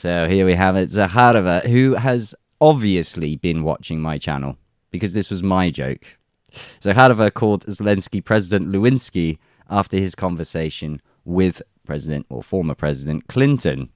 [0.00, 4.56] So here we have it, Zakharova, who has obviously been watching my channel
[4.90, 6.16] because this was my joke.
[6.82, 9.36] Zakharova called Zelensky President Lewinsky
[9.68, 13.90] after his conversation with President or former President Clinton.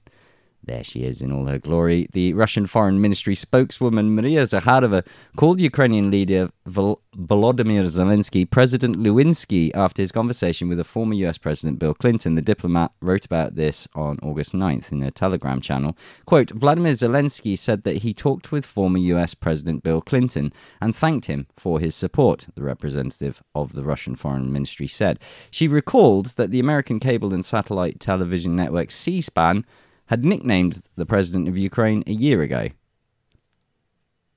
[0.65, 2.07] There she is in all her glory.
[2.13, 5.05] The Russian Foreign Ministry spokeswoman Maria Zakharova
[5.37, 11.37] called Ukrainian leader Vol- Volodymyr Zelensky President Lewinsky after his conversation with the former US
[11.37, 12.33] President Bill Clinton.
[12.33, 15.95] The diplomat wrote about this on August 9th in a Telegram channel.
[16.25, 20.51] Quote Vladimir Zelensky said that he talked with former US President Bill Clinton
[20.81, 25.19] and thanked him for his support, the representative of the Russian Foreign Ministry said.
[25.51, 29.63] She recalled that the American cable and satellite television network C SPAN
[30.07, 32.69] had nicknamed the president of Ukraine a year ago.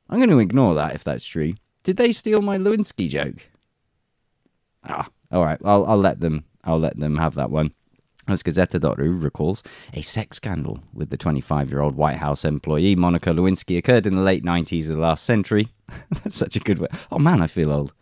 [0.08, 1.54] I'm going to ignore that if that's true.
[1.82, 3.48] Did they steal my Lewinsky joke?
[4.84, 5.58] Ah, all right.
[5.64, 7.72] I'll I'll let them I'll let them have that one.
[8.26, 9.62] As Gazeta.ru recalls,
[9.94, 14.14] a sex scandal with the 25 year old White House employee Monica Lewinsky occurred in
[14.14, 15.68] the late 90s of the last century.
[16.10, 16.88] That's such a good way.
[17.10, 17.94] Oh man, I feel old.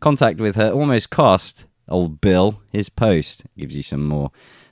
[0.00, 3.44] Contact with her almost cost old Bill his post.
[3.56, 4.30] Gives you some more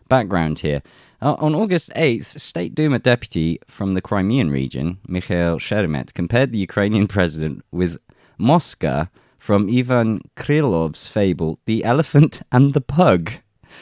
[0.08, 0.82] background here.
[1.22, 6.58] Uh, on August 8th, State Duma deputy from the Crimean region, Mikhail Sheremet, compared the
[6.58, 7.98] Ukrainian president with
[8.38, 13.32] Mosca from Ivan Krylov's fable The Elephant and the Pug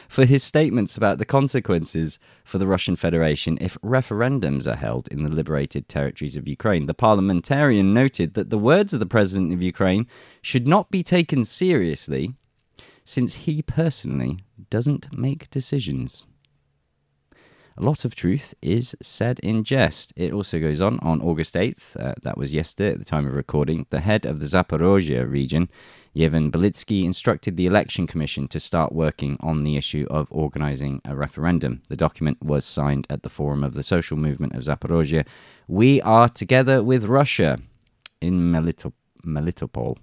[0.09, 5.23] for his statements about the consequences for the Russian Federation if referendums are held in
[5.23, 6.87] the liberated territories of Ukraine.
[6.87, 10.07] The parliamentarian noted that the words of the president of Ukraine
[10.41, 12.35] should not be taken seriously
[13.05, 16.27] since he personally doesn't make decisions.
[17.79, 20.13] A lot of truth is said in jest.
[20.15, 23.33] It also goes on on August 8th, uh, that was yesterday at the time of
[23.33, 25.71] recording, the head of the Zaporozhye region,
[26.15, 31.17] Yevhen Balitsky, instructed the Election Commission to start working on the issue of organizing a
[31.17, 31.81] referendum.
[31.89, 35.27] The document was signed at the Forum of the Social Movement of Zaporozhye.
[35.67, 37.59] We are together with Russia
[38.21, 38.93] in Melitop-
[39.25, 39.97] Melitopol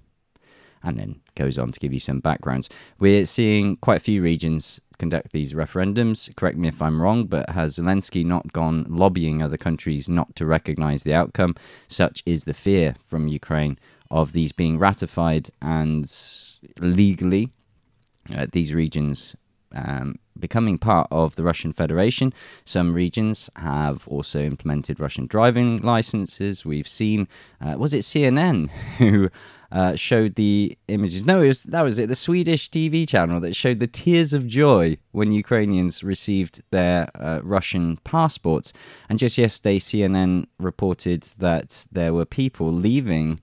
[0.82, 2.68] and then goes on to give you some backgrounds.
[2.98, 6.34] We're seeing quite a few regions conduct these referendums.
[6.36, 10.46] Correct me if I'm wrong, but has Zelensky not gone lobbying other countries not to
[10.46, 11.56] recognize the outcome?
[11.88, 13.78] Such is the fear from Ukraine
[14.10, 16.04] of these being ratified and
[16.78, 17.50] legally
[18.34, 19.34] uh, these regions
[19.74, 22.32] um, becoming part of the Russian Federation.
[22.64, 26.64] Some regions have also implemented Russian driving licenses.
[26.64, 27.28] We've seen,
[27.60, 29.30] uh, was it CNN who
[29.72, 31.24] uh, showed the images.
[31.24, 32.08] No, it was that was it.
[32.08, 37.40] The Swedish TV channel that showed the tears of joy when Ukrainians received their uh,
[37.42, 38.72] Russian passports.
[39.08, 43.40] And just yesterday, CNN reported that there were people leaving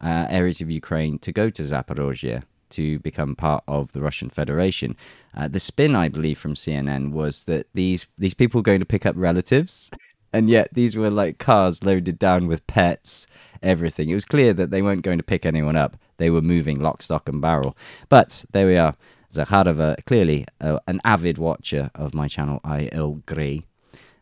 [0.00, 4.96] uh, areas of Ukraine to go to Zaporozhye to become part of the Russian Federation.
[5.34, 8.86] Uh, the spin, I believe, from CNN was that these these people were going to
[8.86, 9.90] pick up relatives,
[10.32, 13.26] and yet these were like cars loaded down with pets
[13.62, 14.08] everything.
[14.08, 15.96] It was clear that they weren't going to pick anyone up.
[16.18, 17.76] They were moving lock, stock, and barrel.
[18.08, 18.94] But there we are.
[19.32, 23.66] Zakharova, clearly uh, an avid watcher of my channel, I agree,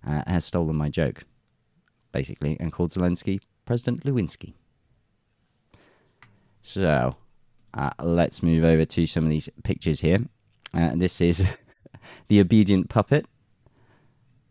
[0.06, 1.24] uh, has stolen my joke,
[2.10, 4.54] basically, and called Zelensky President Lewinsky.
[6.62, 7.16] So,
[7.74, 10.20] uh, let's move over to some of these pictures here.
[10.72, 11.44] Uh, this is
[12.28, 13.26] the obedient puppet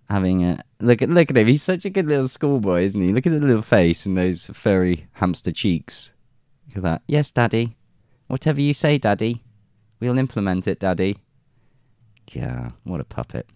[0.09, 1.47] having a look at look at him.
[1.47, 3.13] He's such a good little schoolboy, isn't he?
[3.13, 6.11] Look at the little face and those furry hamster cheeks.
[6.67, 7.01] Look at that.
[7.07, 7.75] Yes, Daddy.
[8.27, 9.43] Whatever you say, Daddy.
[9.99, 11.17] We'll implement it, Daddy.
[12.31, 13.47] Yeah, what a puppet.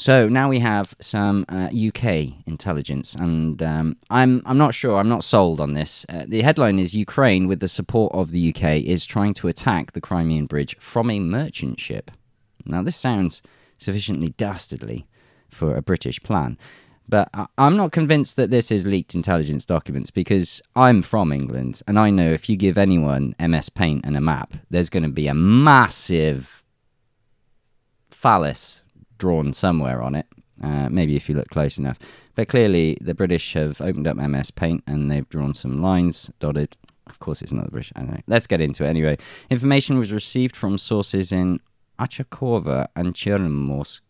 [0.00, 4.96] So now we have some uh, UK intelligence, and um, I'm I'm not sure.
[4.96, 6.06] I'm not sold on this.
[6.08, 9.92] Uh, the headline is Ukraine, with the support of the UK, is trying to attack
[9.92, 12.10] the Crimean Bridge from a merchant ship.
[12.64, 13.42] Now this sounds
[13.76, 15.06] sufficiently dastardly
[15.50, 16.56] for a British plan.
[17.06, 17.28] But
[17.58, 22.08] I'm not convinced that this is leaked intelligence documents because I'm from England and I
[22.08, 25.34] know if you give anyone MS Paint and a map, there's going to be a
[25.34, 26.64] massive
[28.10, 28.82] phallus
[29.20, 30.26] drawn somewhere on it.
[30.62, 31.98] Uh, maybe if you look close enough.
[32.34, 36.76] But clearly, the British have opened up MS Paint and they've drawn some lines dotted.
[37.06, 37.92] Of course, it's not the British.
[38.26, 39.16] Let's get into it anyway.
[39.48, 41.60] Information was received from sources in
[41.98, 44.00] Achakova and Chernomorsk,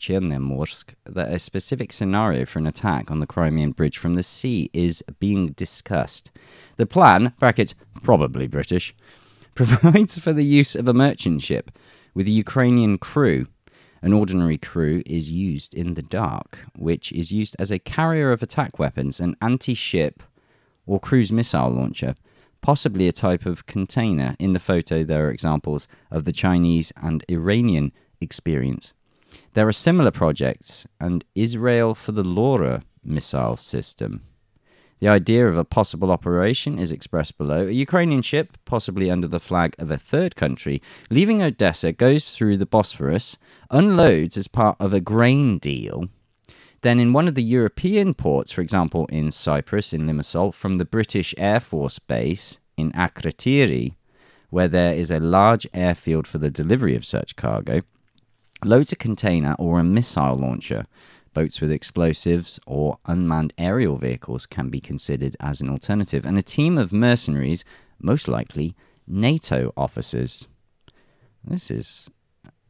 [0.00, 4.70] Chernomorsk that a specific scenario for an attack on the Crimean Bridge from the sea
[4.72, 6.30] is being discussed.
[6.76, 8.94] The plan, brackets, probably British,
[9.54, 11.70] provides for the use of a merchant ship
[12.14, 13.46] with a Ukrainian crew.
[14.00, 18.42] An ordinary crew is used in the dark, which is used as a carrier of
[18.42, 20.22] attack weapons, an anti ship
[20.86, 22.14] or cruise missile launcher
[22.60, 24.36] possibly a type of container.
[24.38, 28.92] In the photo, there are examples of the Chinese and Iranian experience.
[29.54, 34.22] There are similar projects, and Israel for the LORA missile system.
[35.00, 37.68] The idea of a possible operation is expressed below.
[37.68, 42.56] A Ukrainian ship, possibly under the flag of a third country, leaving Odessa, goes through
[42.56, 43.36] the Bosphorus,
[43.70, 46.08] unloads as part of a grain deal.
[46.82, 50.84] Then, in one of the European ports, for example in Cyprus, in Limassol, from the
[50.84, 53.94] British Air Force Base in Akrotiri,
[54.50, 57.82] where there is a large airfield for the delivery of such cargo,
[58.64, 60.86] loads a container or a missile launcher
[61.38, 66.42] Boats with explosives or unmanned aerial vehicles can be considered as an alternative, and a
[66.42, 67.64] team of mercenaries,
[68.00, 68.74] most likely
[69.06, 70.48] NATO officers.
[71.44, 72.10] This is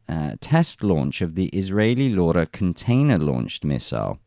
[0.07, 4.19] a test launch of the Israeli LORA container launched missile.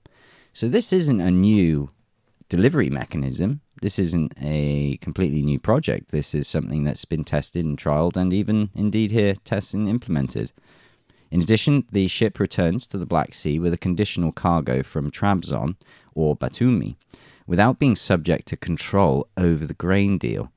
[0.53, 1.91] So, this isn't a new
[2.49, 3.61] delivery mechanism.
[3.81, 6.11] This isn't a completely new project.
[6.11, 10.51] This is something that's been tested and trialed and even, indeed, here tested and implemented.
[11.33, 15.77] In addition, the ship returns to the Black Sea with a conditional cargo from Trabzon
[16.15, 16.97] or Batumi
[17.47, 20.53] without being subject to control over the grain deal.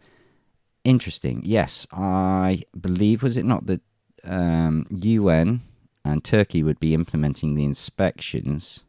[0.84, 1.42] Interesting.
[1.46, 3.80] Yes, I believe, was it not that
[4.26, 5.62] um, UN
[6.04, 8.82] and Turkey would be implementing the inspections?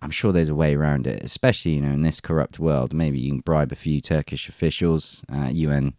[0.00, 2.94] I'm sure there's a way around it, especially you know in this corrupt world.
[2.94, 5.20] Maybe you can bribe a few Turkish officials.
[5.32, 5.94] Uh, UN,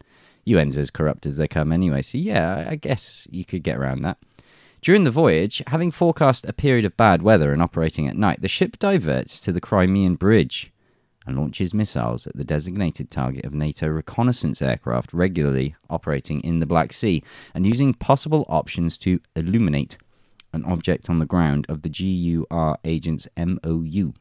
[0.48, 2.02] UN's as corrupt as they come anyway.
[2.02, 4.18] So yeah, I guess you could get around that.
[4.82, 8.48] During the voyage, having forecast a period of bad weather and operating at night, the
[8.48, 10.72] ship diverts to the Crimean Bridge
[11.26, 16.66] and launches missiles at the designated target of NATO reconnaissance aircraft regularly operating in the
[16.66, 17.22] Black Sea
[17.54, 19.98] and using possible options to illuminate
[20.54, 24.14] an object on the ground of the GUR agent's MOU.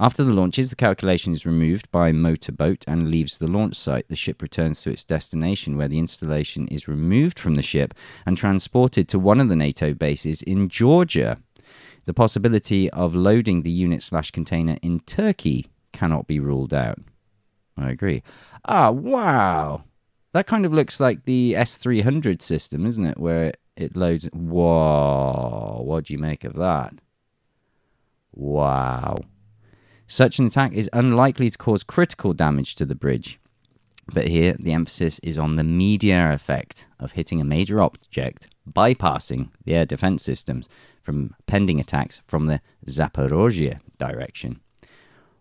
[0.00, 4.06] After the launches, the calculation is removed by motorboat and leaves the launch site.
[4.08, 8.38] The ship returns to its destination, where the installation is removed from the ship and
[8.38, 11.38] transported to one of the NATO bases in Georgia.
[12.04, 17.00] The possibility of loading the unit slash container in Turkey cannot be ruled out.
[17.76, 18.22] I agree.
[18.66, 19.82] Ah, wow.
[20.32, 23.18] That kind of looks like the S300 system, isn't it?
[23.18, 24.26] Where it loads.
[24.32, 25.82] Whoa.
[25.84, 26.94] What do you make of that?
[28.32, 29.16] Wow.
[30.10, 33.38] Such an attack is unlikely to cause critical damage to the bridge.
[34.10, 39.50] But here, the emphasis is on the media effect of hitting a major object, bypassing
[39.66, 40.66] the air defense systems
[41.02, 44.60] from pending attacks from the Zaporozhye direction.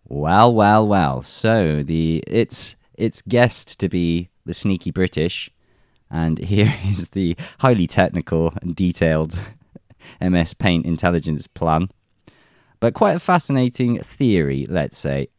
[0.05, 1.21] Well, well, well.
[1.21, 5.49] So the it's it's guessed to be the sneaky British,
[6.11, 9.39] and here is the highly technical and detailed
[10.21, 11.89] MS Paint intelligence plan
[12.79, 15.29] but quite a fascinating theory, let's say.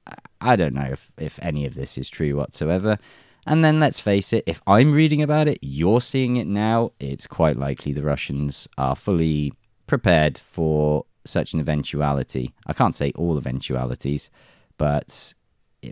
[0.41, 2.99] I don't know if, if any of this is true whatsoever.
[3.47, 7.27] And then let's face it, if I'm reading about it, you're seeing it now, it's
[7.27, 9.53] quite likely the Russians are fully
[9.87, 12.53] prepared for such an eventuality.
[12.67, 14.31] I can't say all eventualities,
[14.77, 15.33] but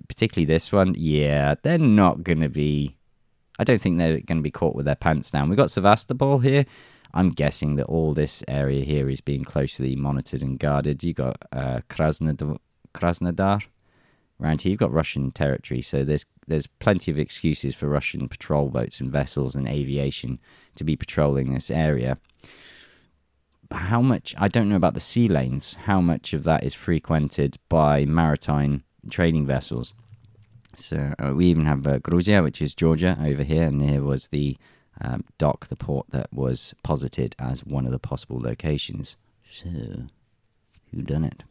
[0.08, 2.96] particularly this one, yeah, they're not going to be.
[3.58, 5.48] I don't think they're going to be caught with their pants down.
[5.48, 6.66] We've got Sevastopol here.
[7.16, 11.02] I'm guessing that all this area here is being closely monitored and guarded.
[11.02, 12.58] You've got uh, Krasnodar,
[12.94, 13.62] Krasnodar
[14.38, 14.70] around here.
[14.70, 19.10] You've got Russian territory, so there's there's plenty of excuses for Russian patrol boats and
[19.10, 20.38] vessels and aviation
[20.74, 22.18] to be patrolling this area.
[23.72, 24.34] How much?
[24.36, 25.74] I don't know about the sea lanes.
[25.86, 29.94] How much of that is frequented by maritime trading vessels?
[30.76, 34.28] So uh, we even have uh, Gruzia, which is Georgia, over here, and here was
[34.28, 34.58] the
[35.00, 39.16] um, dock, the port that was posited as one of the possible locations.
[39.50, 39.68] So,
[40.92, 41.42] who done it?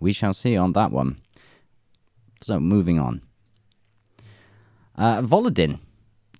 [0.00, 1.20] We shall see on that one.
[2.40, 3.22] So, moving on.
[4.96, 5.78] Uh, Volodin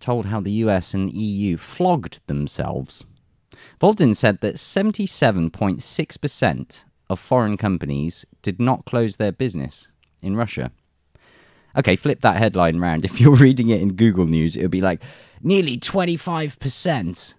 [0.00, 3.04] told how the US and the EU flogged themselves.
[3.80, 9.88] Volodin said that 77.6% of foreign companies did not close their business
[10.22, 10.70] in Russia.
[11.76, 13.04] Okay, flip that headline round.
[13.14, 15.02] If you're reading it in Google News, it'll be like
[15.44, 17.34] nearly 25%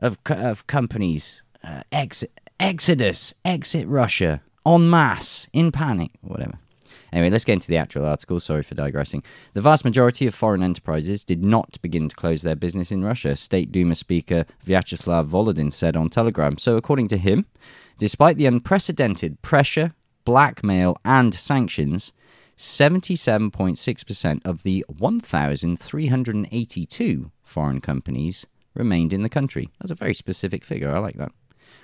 [0.00, 6.58] of, of companies uh, exit, exodus, exit Russia en masse, in panic, whatever.
[7.12, 8.40] Anyway, let's get into the actual article.
[8.40, 9.22] Sorry for digressing.
[9.52, 13.36] The vast majority of foreign enterprises did not begin to close their business in Russia,
[13.36, 16.56] State Duma Speaker Vyacheslav Volodin said on Telegram.
[16.56, 17.44] So, according to him,
[17.98, 19.92] despite the unprecedented pressure,
[20.24, 22.12] blackmail, and sanctions,
[22.56, 29.68] 77.6% of the 1,382 foreign companies remained in the country.
[29.80, 30.94] That's a very specific figure.
[30.94, 31.32] I like that.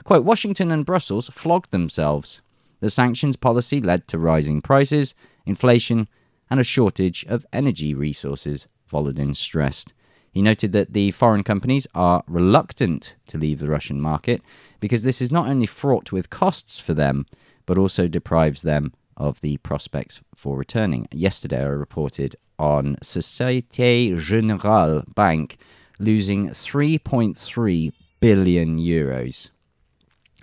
[0.05, 2.41] Quote Washington and Brussels flogged themselves.
[2.81, 6.09] The sanctions policy led to rising prices, inflation,
[6.51, 9.93] and a shortage of energy resources, Volodin stressed.
[10.31, 14.43] He noted that the foreign companies are reluctant to leave the Russian market
[14.79, 17.27] because this is not only fraught with costs for them,
[17.67, 21.09] but also deprives them of the prospects for returning.
[21.13, 25.59] Yesterday, I reported on Societe Generale Bank
[25.99, 29.51] losing 3.3 billion euros.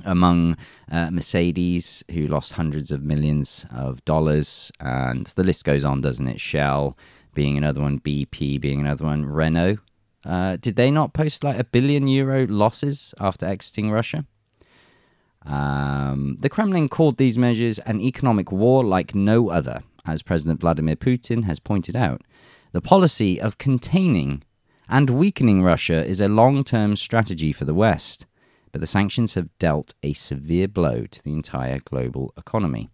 [0.03, 0.57] Among
[0.91, 6.27] uh, Mercedes, who lost hundreds of millions of dollars, and the list goes on, doesn't
[6.27, 6.41] it?
[6.41, 6.97] Shell
[7.33, 9.77] being another one, BP being another one, Renault.
[10.25, 14.25] Uh, did they not post like a billion euro losses after exiting Russia?
[15.45, 20.95] Um, the Kremlin called these measures an economic war like no other, as President Vladimir
[20.95, 22.21] Putin has pointed out.
[22.71, 24.43] The policy of containing
[24.89, 28.25] and weakening Russia is a long term strategy for the West,
[28.71, 32.89] but the sanctions have dealt a severe blow to the entire global economy.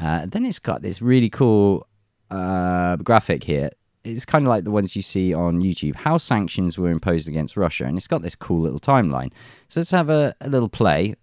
[0.00, 1.86] Uh, then it's got this really cool
[2.30, 3.70] uh, graphic here.
[4.04, 7.56] It's kind of like the ones you see on YouTube, how sanctions were imposed against
[7.56, 9.32] Russia, and it's got this cool little timeline.
[9.68, 11.16] So let's have a, a little play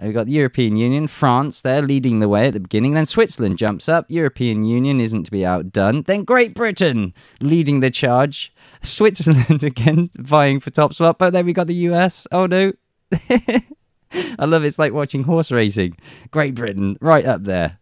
[0.00, 2.94] We've got the European Union, France, they're leading the way at the beginning.
[2.94, 4.06] Then Switzerland jumps up.
[4.08, 6.02] European Union isn't to be outdone.
[6.02, 8.52] Then Great Britain leading the charge.
[8.80, 11.18] Switzerland again vying for top spot.
[11.18, 12.28] But then we got the US.
[12.30, 12.74] Oh no.
[13.12, 14.68] I love it.
[14.68, 15.96] It's like watching horse racing.
[16.30, 17.80] Great Britain right up there.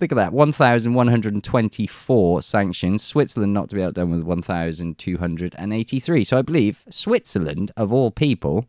[0.00, 3.02] Look at that 1,124 sanctions.
[3.02, 6.24] Switzerland not to be outdone with 1,283.
[6.24, 8.66] So I believe Switzerland, of all people,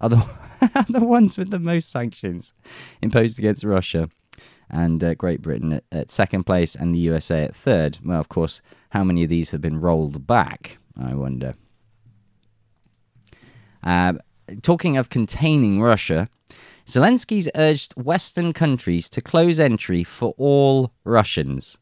[0.00, 0.26] are the,
[0.88, 2.52] the ones with the most sanctions
[3.02, 4.08] imposed against Russia.
[4.68, 7.98] And uh, Great Britain at, at, second place and the USA at third.
[8.04, 8.60] Well, of course,
[8.90, 10.78] how many of these have been rolled back?
[11.00, 11.54] I wonder.
[13.82, 14.14] Uh,
[14.62, 16.28] talking of containing Russia,
[16.86, 21.78] Zelensky's urged Western countries to close entry for all Russians.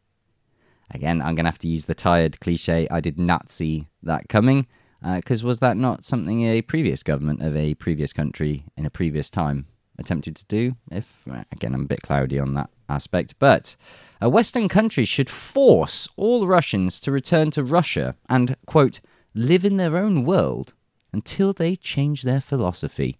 [0.91, 2.87] Again, I'm going to have to use the tired cliche.
[2.91, 4.67] I did not see that coming.
[5.05, 8.91] Because uh, was that not something a previous government of a previous country in a
[8.91, 9.67] previous time
[9.99, 10.77] attempted to do?
[10.91, 13.77] If again, I'm a bit cloudy on that aspect, but
[14.21, 19.01] a Western country should force all Russians to return to Russia and quote
[19.35, 20.73] live in their own world
[21.13, 23.19] until they change their philosophy.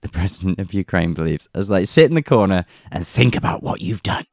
[0.00, 3.80] The president of Ukraine believes, as like sit in the corner and think about what
[3.80, 4.26] you've done.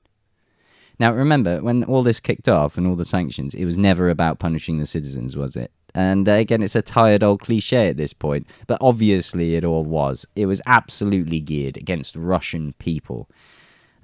[0.97, 4.39] Now, remember, when all this kicked off and all the sanctions, it was never about
[4.39, 5.71] punishing the citizens, was it?
[5.95, 9.83] And uh, again, it's a tired old cliche at this point, but obviously it all
[9.83, 10.25] was.
[10.35, 13.29] It was absolutely geared against Russian people.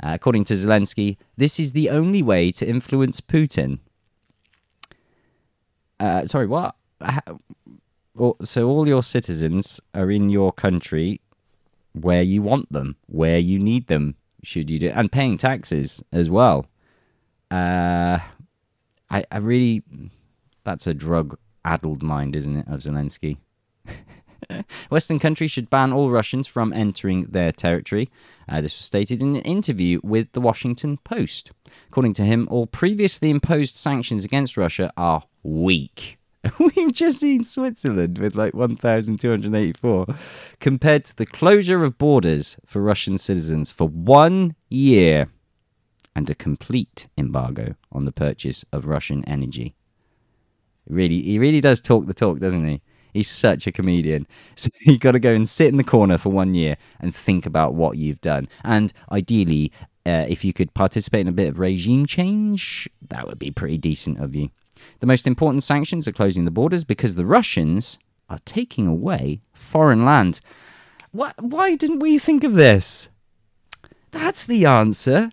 [0.03, 3.79] Uh, according to Zelensky, this is the only way to influence Putin.
[5.99, 6.75] Uh, sorry, what?
[8.43, 11.21] So all your citizens are in your country
[11.93, 16.29] where you want them, where you need them, should you do, and paying taxes as
[16.29, 16.65] well.
[17.51, 18.19] Uh,
[19.09, 19.83] I, I really,
[20.63, 23.37] that's a drug addled mind, isn't it, of Zelensky?
[24.89, 28.09] Western countries should ban all Russians from entering their territory.
[28.47, 31.51] Uh, this was stated in an interview with the Washington Post.
[31.89, 36.17] According to him, all previously imposed sanctions against Russia are weak.
[36.59, 40.05] We've just seen Switzerland with like 1,284
[40.59, 45.29] compared to the closure of borders for Russian citizens for one year
[46.15, 49.75] and a complete embargo on the purchase of Russian energy.
[50.87, 52.81] Really, he really does talk the talk, doesn't he?
[53.13, 54.27] He's such a comedian.
[54.57, 57.45] So you've got to go and sit in the corner for one year and think
[57.45, 58.47] about what you've done.
[58.63, 59.71] And ideally,
[60.05, 63.77] uh, if you could participate in a bit of regime change, that would be pretty
[63.77, 64.49] decent of you.
[64.99, 67.97] The most important sanctions are closing the borders because the Russians
[68.29, 70.39] are taking away foreign land.
[71.11, 73.07] What, why didn't we think of this?
[74.11, 75.31] That's the answer.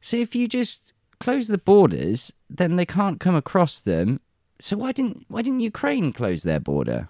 [0.00, 4.20] So if you just close the borders, then they can't come across them
[4.62, 7.08] so why didn't why didn't Ukraine close their border?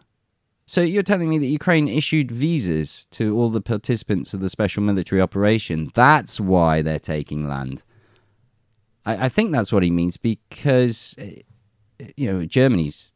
[0.64, 4.82] So you're telling me that Ukraine issued visas to all the participants of the special
[4.82, 5.90] military operation.
[5.92, 7.82] That's why they're taking land.
[9.04, 11.42] I, I think that's what he means because eh,
[12.16, 13.10] you know Germany's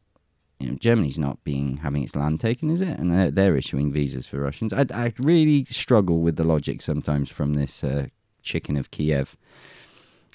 [0.59, 2.97] you know, Germany's not being having its land taken, is it?
[2.99, 4.71] And they're, they're issuing visas for Russians.
[4.71, 8.07] I, I, really struggle with the logic sometimes from this uh,
[8.41, 9.37] chicken of Kiev,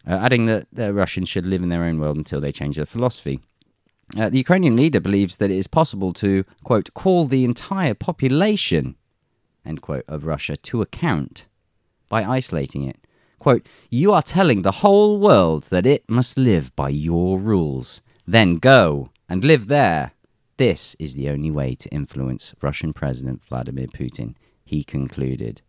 [0.07, 2.87] uh, adding that the Russians should live in their own world until they change their
[2.87, 3.41] philosophy.
[4.17, 8.97] Uh, the Ukrainian leader believes that it is possible to, quote, call the entire population,
[9.65, 11.47] end quote, of Russia to account
[12.09, 12.99] by isolating it.
[13.39, 18.03] Quote, you are telling the whole world that it must live by your rules.
[18.27, 20.13] Then go and live there.
[20.59, 25.63] This is the only way to influence Russian President Vladimir Putin, he concluded.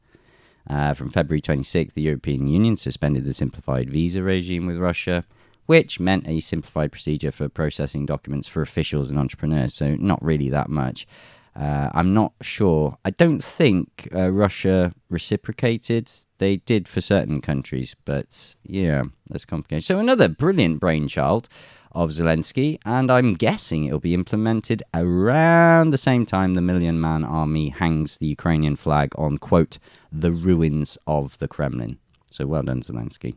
[0.70, 5.26] Uh, from February 26th, the European Union suspended the simplified visa regime with Russia
[5.66, 9.74] which meant a simplified procedure for processing documents for officials and entrepreneurs.
[9.74, 11.08] So, not really that much.
[11.56, 12.98] Uh, I'm not sure.
[13.06, 16.12] I don't think uh, Russia reciprocated.
[16.40, 19.86] They did for certain countries, but yeah, that's complicated.
[19.86, 21.48] So, another brilliant brainchild
[21.92, 27.24] of Zelensky, and I'm guessing it'll be implemented around the same time the Million Man
[27.24, 29.78] Army hangs the Ukrainian flag on, quote,
[30.12, 32.00] the ruins of the Kremlin.
[32.32, 33.36] So, well done, Zelensky.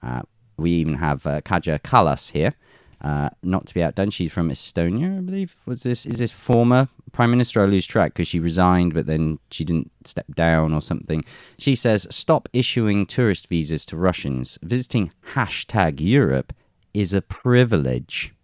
[0.00, 0.22] Uh,
[0.56, 2.54] we even have uh, Kaja Kallas here.
[3.00, 5.54] Uh, not to be outdone, she's from Estonia, I believe.
[5.66, 7.62] Was this is this former prime minister?
[7.62, 11.24] I lose track because she resigned, but then she didn't step down or something.
[11.58, 14.58] She says, "Stop issuing tourist visas to Russians.
[14.62, 16.54] Visiting hashtag Europe
[16.94, 18.34] is a privilege,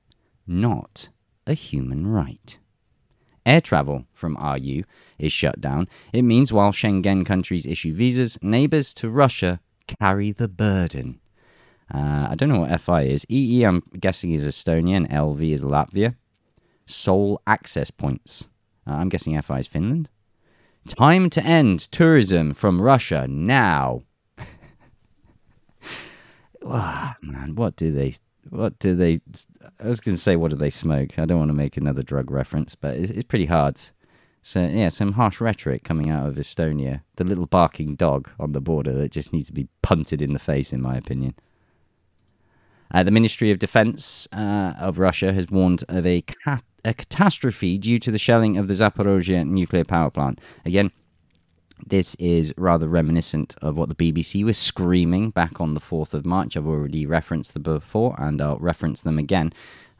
[0.46, 1.08] not
[1.46, 2.58] a human right."
[3.44, 4.84] Air travel from RU
[5.18, 5.88] is shut down.
[6.12, 11.18] It means while Schengen countries issue visas, neighbours to Russia carry the burden.
[11.92, 13.26] Uh, I don't know what FI is.
[13.28, 16.14] EE, I'm guessing, is Estonia, LV is Latvia.
[16.86, 18.48] Sole access points.
[18.86, 20.08] Uh, I'm guessing FI is Finland.
[20.88, 24.02] Time to end tourism from Russia now.
[26.62, 28.14] oh, man, what do they?
[28.48, 29.20] What do they?
[29.78, 31.18] I was going to say, what do they smoke?
[31.18, 33.78] I don't want to make another drug reference, but it's, it's pretty hard.
[34.40, 37.02] So yeah, some harsh rhetoric coming out of Estonia.
[37.16, 40.40] The little barking dog on the border that just needs to be punted in the
[40.40, 41.34] face, in my opinion.
[42.92, 47.78] Uh, the Ministry of Defense uh, of Russia has warned of a, cat- a catastrophe
[47.78, 50.40] due to the shelling of the Zaporozhye nuclear power plant.
[50.66, 50.90] Again,
[51.86, 56.26] this is rather reminiscent of what the BBC was screaming back on the 4th of
[56.26, 56.56] March.
[56.56, 59.52] I've already referenced them before and I'll reference them again.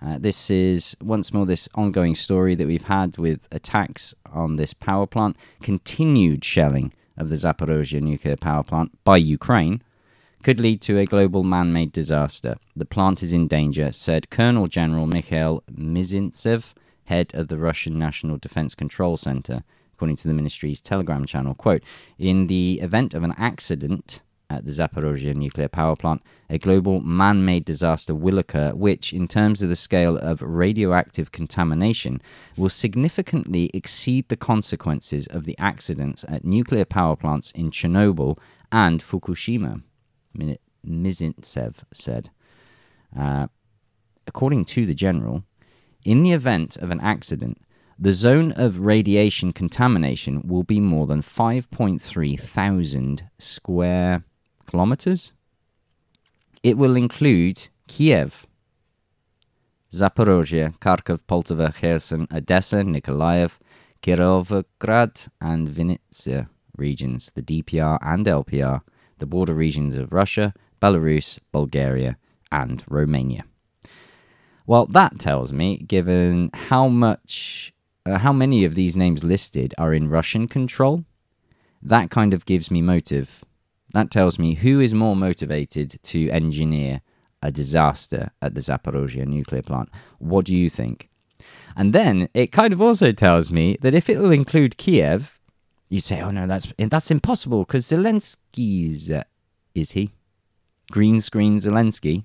[0.04, 4.74] Uh, this is once more this ongoing story that we've had with attacks on this
[4.74, 9.82] power plant, continued shelling of the Zaporozhye nuclear power plant by Ukraine,
[10.42, 12.56] could lead to a global man made disaster.
[12.74, 18.38] The plant is in danger, said Colonel General Mikhail Mizintsev, head of the Russian National
[18.38, 19.62] Defense Control Center,
[19.94, 21.54] according to the ministry's Telegram channel.
[21.54, 21.82] Quote
[22.18, 27.44] In the event of an accident, at the Zaporozhye nuclear power plant, a global man
[27.44, 32.20] made disaster will occur, which, in terms of the scale of radioactive contamination,
[32.56, 38.38] will significantly exceed the consequences of the accidents at nuclear power plants in Chernobyl
[38.70, 39.82] and Fukushima.
[40.86, 42.30] Mizintsev said.
[43.18, 43.46] Uh,
[44.26, 45.44] according to the general,
[46.04, 47.58] in the event of an accident,
[47.98, 54.24] the zone of radiation contamination will be more than 5.3 thousand square
[54.66, 55.32] kilometers.
[56.62, 58.46] It will include Kiev,
[59.92, 63.52] Zaporozhye, Kharkov, Poltava, Kherson, Odessa, Nikolaev,
[64.02, 68.80] Kirovograd, and Vinnytsia regions, the DPR and LPR,
[69.22, 72.16] the border regions of Russia, Belarus, Bulgaria,
[72.50, 73.44] and Romania.
[74.66, 77.72] Well, that tells me, given how much,
[78.04, 81.04] uh, how many of these names listed are in Russian control,
[81.80, 83.44] that kind of gives me motive.
[83.94, 87.02] That tells me who is more motivated to engineer
[87.40, 89.88] a disaster at the Zaporozhye nuclear plant.
[90.18, 91.08] What do you think?
[91.76, 95.38] And then it kind of also tells me that if it will include Kiev,
[95.92, 99.24] you'd say, "Oh no, that's that's impossible because Zelensky's uh,
[99.74, 100.10] is he
[100.90, 102.24] green screen Zelensky."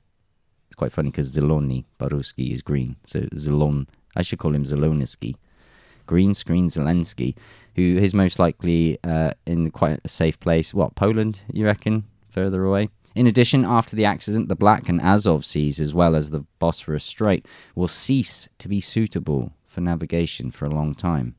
[0.67, 3.87] It's quite funny because Zelony Baruski is green, so Zelon.
[4.15, 5.35] I should call him Zeloniski.
[6.05, 7.35] Green screen Zelensky,
[7.75, 10.73] who is most likely uh, in quite a safe place.
[10.73, 11.41] What Poland?
[11.51, 12.05] You reckon?
[12.29, 12.89] Further away.
[13.15, 17.03] In addition, after the accident, the Black and Azov seas, as well as the Bosphorus
[17.03, 21.35] Strait, will cease to be suitable for navigation for a long time.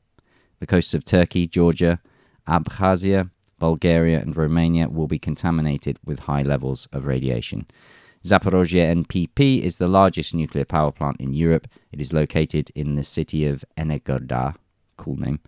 [0.59, 1.99] The coasts of Turkey, Georgia,
[2.49, 7.67] Abkhazia, Bulgaria, and Romania will be contaminated with high levels of radiation.
[8.25, 11.67] Zaporozhye NPP is the largest nuclear power plant in Europe.
[11.91, 14.55] It is located in the city of Energodar,
[14.97, 15.39] cool name,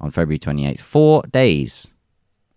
[0.00, 0.80] on February 28th.
[0.80, 1.88] Four days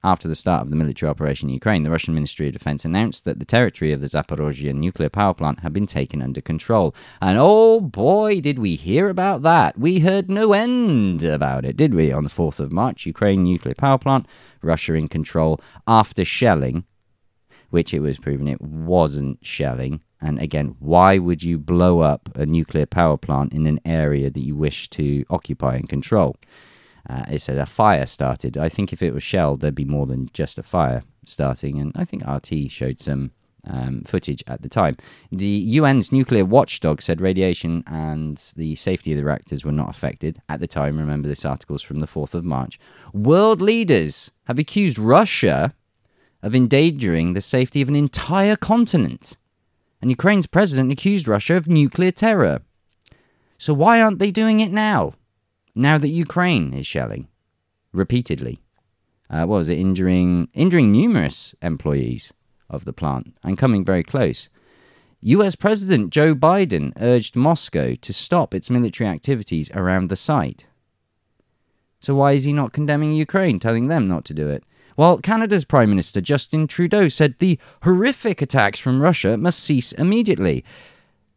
[0.04, 3.24] after the start of the military operation in Ukraine, the Russian Ministry of Defense announced
[3.26, 6.96] that the territory of the Zaporozhye nuclear power plant had been taken under control.
[7.22, 9.78] And oh boy, did we hear about that!
[9.78, 12.12] We heard no end about it, did we?
[12.12, 14.26] On the 4th of March, Ukraine nuclear power plant,
[14.62, 16.84] Russia in control after shelling,
[17.70, 20.02] which it was proven it wasn't shelling.
[20.20, 24.46] And again, why would you blow up a nuclear power plant in an area that
[24.46, 26.38] you wish to occupy and control?
[27.10, 28.58] Uh, it said a fire started.
[28.58, 31.80] I think if it was shelled, there'd be more than just a fire starting.
[31.80, 33.32] And I think RT showed some
[33.66, 34.98] um, footage at the time.
[35.32, 40.42] The UN's nuclear watchdog said radiation and the safety of the reactors were not affected
[40.50, 40.98] at the time.
[40.98, 42.80] Remember, this article's from the 4th of March.
[43.14, 45.74] World leaders have accused Russia
[46.42, 49.38] of endangering the safety of an entire continent
[50.02, 52.62] and Ukraine's president accused Russia of nuclear terror.
[53.58, 55.14] So why aren't they doing it now?
[55.76, 57.28] Now that Ukraine is shelling
[57.94, 58.60] repeatedly.
[59.30, 59.80] Uh, what was it?
[59.80, 62.34] Injuring injuring numerous employees
[62.70, 64.50] of the plant and coming very close.
[65.22, 70.66] US President Joe Biden urged Moscow to stop its military activities around the site.
[72.00, 74.64] So why is he not condemning Ukraine, telling them not to do it?
[74.96, 80.66] While Canada's Prime Minister Justin Trudeau said the horrific attacks from Russia must cease immediately.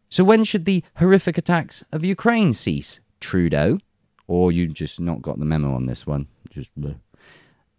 [0.08, 3.78] So when should the horrific attacks of Ukraine cease, Trudeau?
[4.26, 6.28] Or you just not got the memo on this one?
[6.50, 6.70] Just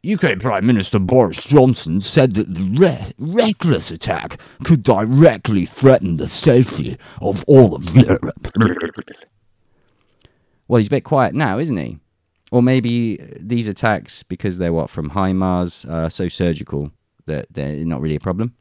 [0.07, 6.27] UK Prime Minister Boris Johnson said that the re- reckless attack could directly threaten the
[6.27, 8.51] safety of all of Europe.
[10.67, 11.97] Well, he's a bit quiet now, isn't he?
[12.51, 16.91] Or maybe these attacks, because they're what from HIMARS, uh, so surgical
[17.25, 18.53] that they're not really a problem.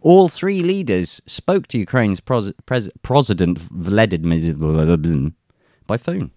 [0.00, 4.54] All three leaders spoke to Ukraine's pres- pres- President Vladimir
[5.86, 6.30] by phone.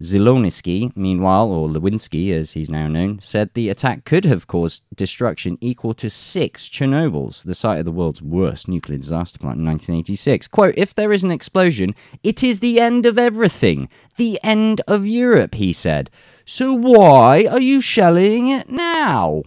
[0.00, 5.56] Zelensky, meanwhile, or Lewinsky as he's now known, said the attack could have caused destruction
[5.60, 10.48] equal to six Chernobyls, the site of the world's worst nuclear disaster plant in 1986.
[10.48, 15.06] Quote, if there is an explosion, it is the end of everything, the end of
[15.06, 16.10] Europe, he said.
[16.44, 19.44] So why are you shelling it now?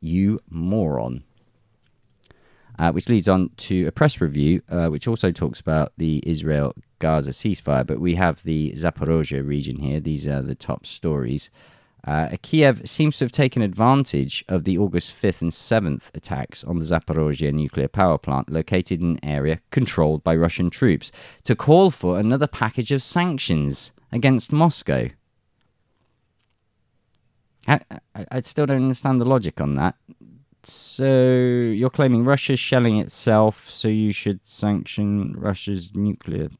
[0.00, 1.24] You moron.
[2.78, 6.74] Uh, which leads on to a press review, uh, which also talks about the Israel
[7.00, 10.00] Gaza ceasefire, but we have the Zaporozhye region here.
[10.00, 11.50] These are the top stories.
[12.04, 16.78] Uh, Kiev seems to have taken advantage of the August 5th and 7th attacks on
[16.78, 21.12] the Zaporozhye nuclear power plant located in an area controlled by Russian troops
[21.44, 25.10] to call for another package of sanctions against Moscow.
[27.68, 27.80] I,
[28.14, 29.94] I, I still don't understand the logic on that.
[30.64, 36.50] So you're claiming Russia's shelling itself, so you should sanction Russia's nuclear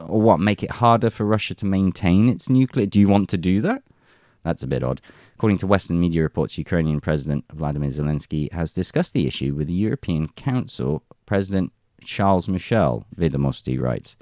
[0.00, 2.86] or what make it harder for Russia to maintain its nuclear?
[2.86, 3.82] Do you want to do that?
[4.44, 5.00] That's a bit odd.
[5.34, 9.72] According to Western media reports, Ukrainian President Vladimir Zelensky has discussed the issue with the
[9.72, 14.16] European Council President Charles Michel, Vedomosti writes.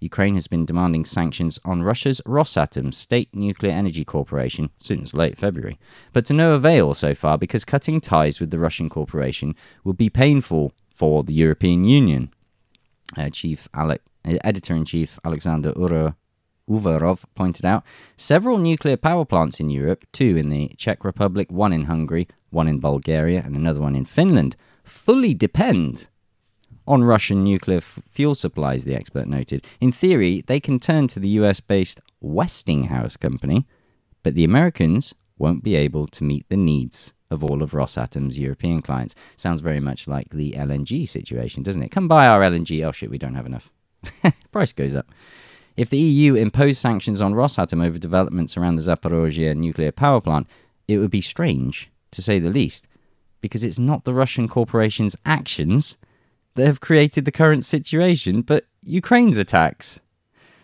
[0.00, 5.78] Ukraine has been demanding sanctions on Russia's Rosatom state nuclear energy corporation since late February,
[6.12, 9.54] but to no avail so far because cutting ties with the Russian corporation
[9.84, 12.30] would be painful for the European Union.
[13.16, 16.16] Uh, Chief Alec editor in chief Alexander Uro
[16.68, 17.84] Uvarov pointed out,
[18.16, 22.66] several nuclear power plants in Europe, two in the Czech Republic, one in Hungary, one
[22.66, 26.08] in Bulgaria, and another one in Finland, fully depend
[26.86, 29.64] on Russian nuclear f- fuel supplies, the expert noted.
[29.80, 33.66] In theory, they can turn to the US based Westinghouse company,
[34.22, 38.82] but the Americans won't be able to meet the needs of all of Rosatom's European
[38.82, 39.14] clients.
[39.36, 41.90] Sounds very much like the LNG situation, doesn't it?
[41.90, 42.86] Come buy our LNG.
[42.86, 43.70] Oh shit, we don't have enough.
[44.52, 45.10] Price goes up.
[45.76, 50.46] If the EU imposed sanctions on Rosatom over developments around the Zaporozhye nuclear power plant,
[50.88, 52.86] it would be strange, to say the least,
[53.40, 55.98] because it's not the Russian corporation's actions
[56.56, 60.00] that have created the current situation, but Ukraine's attacks.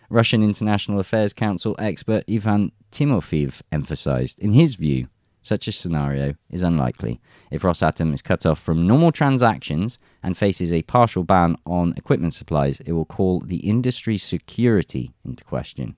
[0.09, 4.39] Russian International Affairs Council expert Ivan Timofeev emphasized.
[4.39, 5.09] In his view,
[5.43, 7.21] such a scenario is unlikely.
[7.51, 12.35] If Rosatom is cut off from normal transactions and faces a partial ban on equipment
[12.35, 15.97] supplies, it will call the industry's security into question,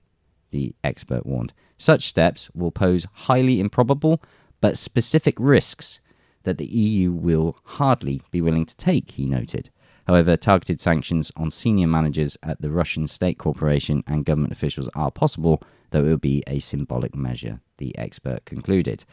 [0.51, 1.53] the expert warned.
[1.77, 4.21] Such steps will pose highly improbable
[4.61, 5.99] but specific risks
[6.43, 9.69] that the EU will hardly be willing to take, he noted.
[10.07, 15.11] However, targeted sanctions on senior managers at the Russian state corporation and government officials are
[15.11, 19.03] possible, though it will be a symbolic measure, the expert concluded.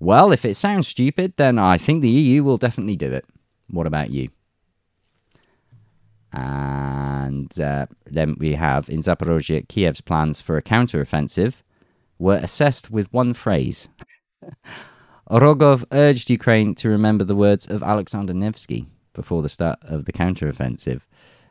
[0.00, 3.26] Well, if it sounds stupid, then I think the EU will definitely do it.
[3.68, 4.30] What about you?
[6.32, 11.56] And uh, then we have in Zaporozhye, Kiev's plans for a counteroffensive
[12.18, 13.88] were assessed with one phrase.
[15.30, 18.86] Rogov urged Ukraine to remember the words of Alexander Nevsky
[19.18, 21.00] before the start of the counteroffensive.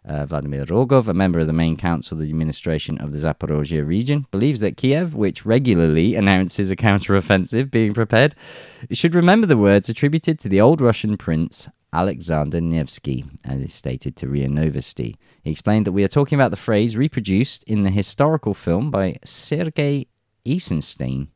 [0.07, 3.85] Uh, Vladimir Rogov, a member of the main council of the administration of the Zaporozhye
[3.85, 8.33] region, believes that Kiev, which regularly announces a counteroffensive being prepared,
[8.93, 14.15] should remember the words attributed to the old Russian prince Alexander Nevsky, as is stated
[14.15, 15.15] to RIA Novosti.
[15.43, 19.17] He explained that we are talking about the phrase reproduced in the historical film by
[19.25, 20.07] Sergei
[20.47, 21.27] Eisenstein,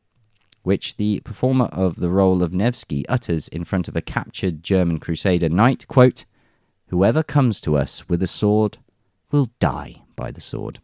[0.62, 4.98] which the performer of the role of Nevsky utters in front of a captured German
[4.98, 6.24] crusader knight, quote,
[6.88, 8.78] Whoever comes to us with a sword
[9.30, 10.80] will die by the sword.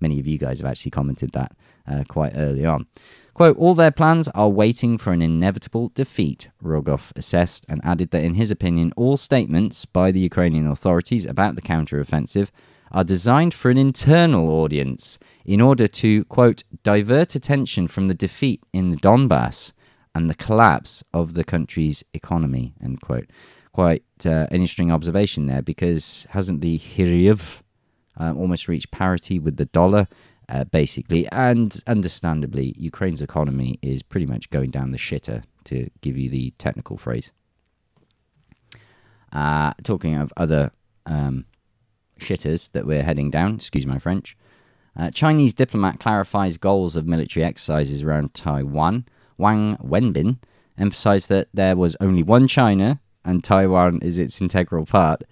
[0.00, 1.56] Many of you guys have actually commented that
[1.88, 2.86] uh, quite early on.
[3.34, 8.22] Quote, all their plans are waiting for an inevitable defeat, Rogov assessed and added that,
[8.22, 12.50] in his opinion, all statements by the Ukrainian authorities about the counteroffensive
[12.94, 18.62] are designed for an internal audience in order to, quote, divert attention from the defeat
[18.72, 19.72] in the Donbass
[20.14, 23.28] and the collapse of the country's economy, end quote.
[23.72, 27.62] Quite uh, an interesting observation there because hasn't the hryvnia
[28.16, 30.06] um, almost reached parity with the dollar?
[30.46, 36.18] Uh, basically, and understandably, Ukraine's economy is pretty much going down the shitter, to give
[36.18, 37.32] you the technical phrase.
[39.32, 40.70] Uh, talking of other
[41.06, 41.46] um,
[42.18, 44.36] shitters that we're heading down, excuse my French,
[44.96, 49.06] uh, Chinese diplomat clarifies goals of military exercises around Taiwan.
[49.36, 50.38] Wang Wenbin
[50.78, 55.22] emphasized that there was only one China and Taiwan is its integral part.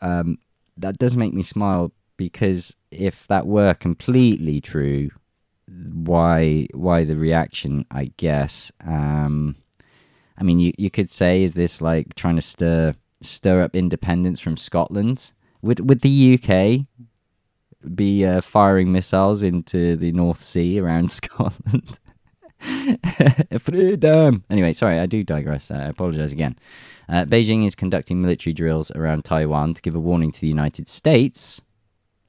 [0.00, 0.38] Um,
[0.76, 5.10] that does make me smile because if that were completely true,
[5.68, 7.86] why why the reaction?
[7.90, 8.70] I guess.
[8.84, 9.56] Um,
[10.36, 14.40] I mean, you you could say, is this like trying to stir stir up independence
[14.40, 15.32] from Scotland?
[15.64, 16.86] Would would the UK
[17.94, 21.98] be uh, firing missiles into the North Sea around Scotland?
[23.58, 24.44] Freedom.
[24.48, 25.70] Anyway, sorry, I do digress.
[25.70, 26.56] I apologize again.
[27.08, 30.88] Uh, Beijing is conducting military drills around Taiwan to give a warning to the United
[30.88, 31.60] States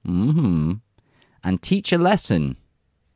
[0.07, 0.73] Mm-hmm.
[1.43, 2.57] And teach a lesson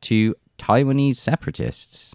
[0.02, 2.12] to Taiwanese separatists.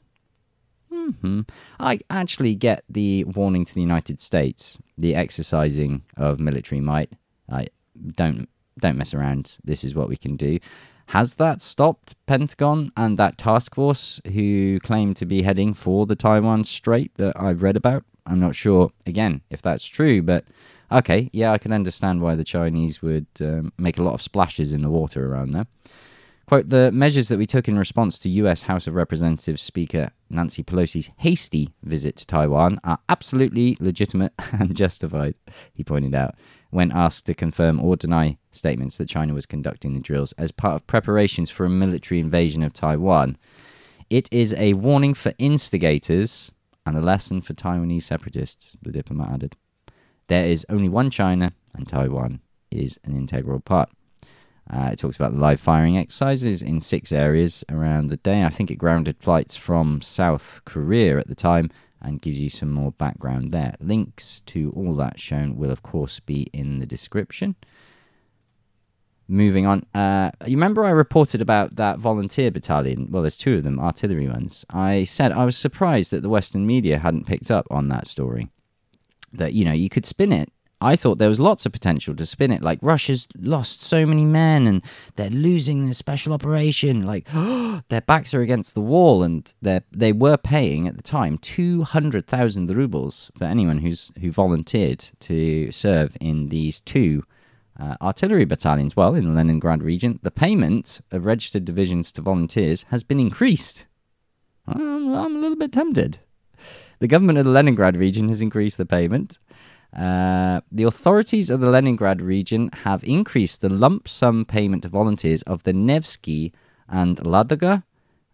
[0.91, 1.41] Mm-hmm.
[1.79, 7.11] I actually get the warning to the United States, the exercising of military might.
[7.49, 7.67] I
[8.15, 9.58] don't don't mess around.
[9.63, 10.60] This is what we can do.
[11.08, 16.15] Has that stopped Pentagon and that task force who claim to be heading for the
[16.15, 18.03] Taiwan Strait that I've read about?
[18.25, 20.45] I'm not sure again if that's true, but
[20.91, 24.71] Okay, yeah, I can understand why the Chinese would um, make a lot of splashes
[24.71, 25.65] in the water around there.
[26.47, 30.63] Quote, the measures that we took in response to US House of Representatives Speaker Nancy
[30.63, 35.34] Pelosi's hasty visit to Taiwan are absolutely legitimate and justified,
[35.73, 36.36] he pointed out,
[36.69, 40.75] when asked to confirm or deny statements that China was conducting the drills as part
[40.75, 43.38] of preparations for a military invasion of Taiwan.
[44.12, 46.51] It is a warning for instigators
[46.86, 49.55] and a lesson for Taiwanese separatists, the diplomat added.
[50.27, 53.89] There is only one China, and Taiwan is an integral part.
[54.71, 58.43] Uh, it talks about the live firing exercises in six areas around the day.
[58.43, 61.69] I think it grounded flights from South Korea at the time
[62.01, 63.75] and gives you some more background there.
[63.80, 67.56] Links to all that shown will, of course, be in the description.
[69.28, 73.08] Moving on, uh, you remember I reported about that volunteer battalion?
[73.10, 74.65] Well, there's two of them, artillery ones.
[74.69, 78.49] I said I was surprised that the Western media hadn't picked up on that story
[79.38, 80.51] that you know you could spin it.
[80.81, 82.61] I thought there was lots of potential to spin it.
[82.61, 84.81] Like Russia's lost so many men and
[85.15, 87.05] they're losing their special operation.
[87.05, 87.27] Like
[87.89, 92.27] their backs are against the wall, and they were paying at the time two hundred
[92.27, 97.23] thousand rubles for anyone who's who volunteered to serve in these two
[97.79, 98.95] uh, artillery battalions.
[98.95, 103.85] Well, in the Leningrad region, the payment of registered divisions to volunteers has been increased.
[104.67, 106.19] I'm, I'm a little bit tempted.
[106.99, 109.38] The government of the Leningrad region has increased the payment.
[109.95, 115.41] Uh, the authorities of the Leningrad region have increased the lump sum payment to volunteers
[115.43, 116.53] of the Nevsky
[116.89, 117.84] and Ladoga,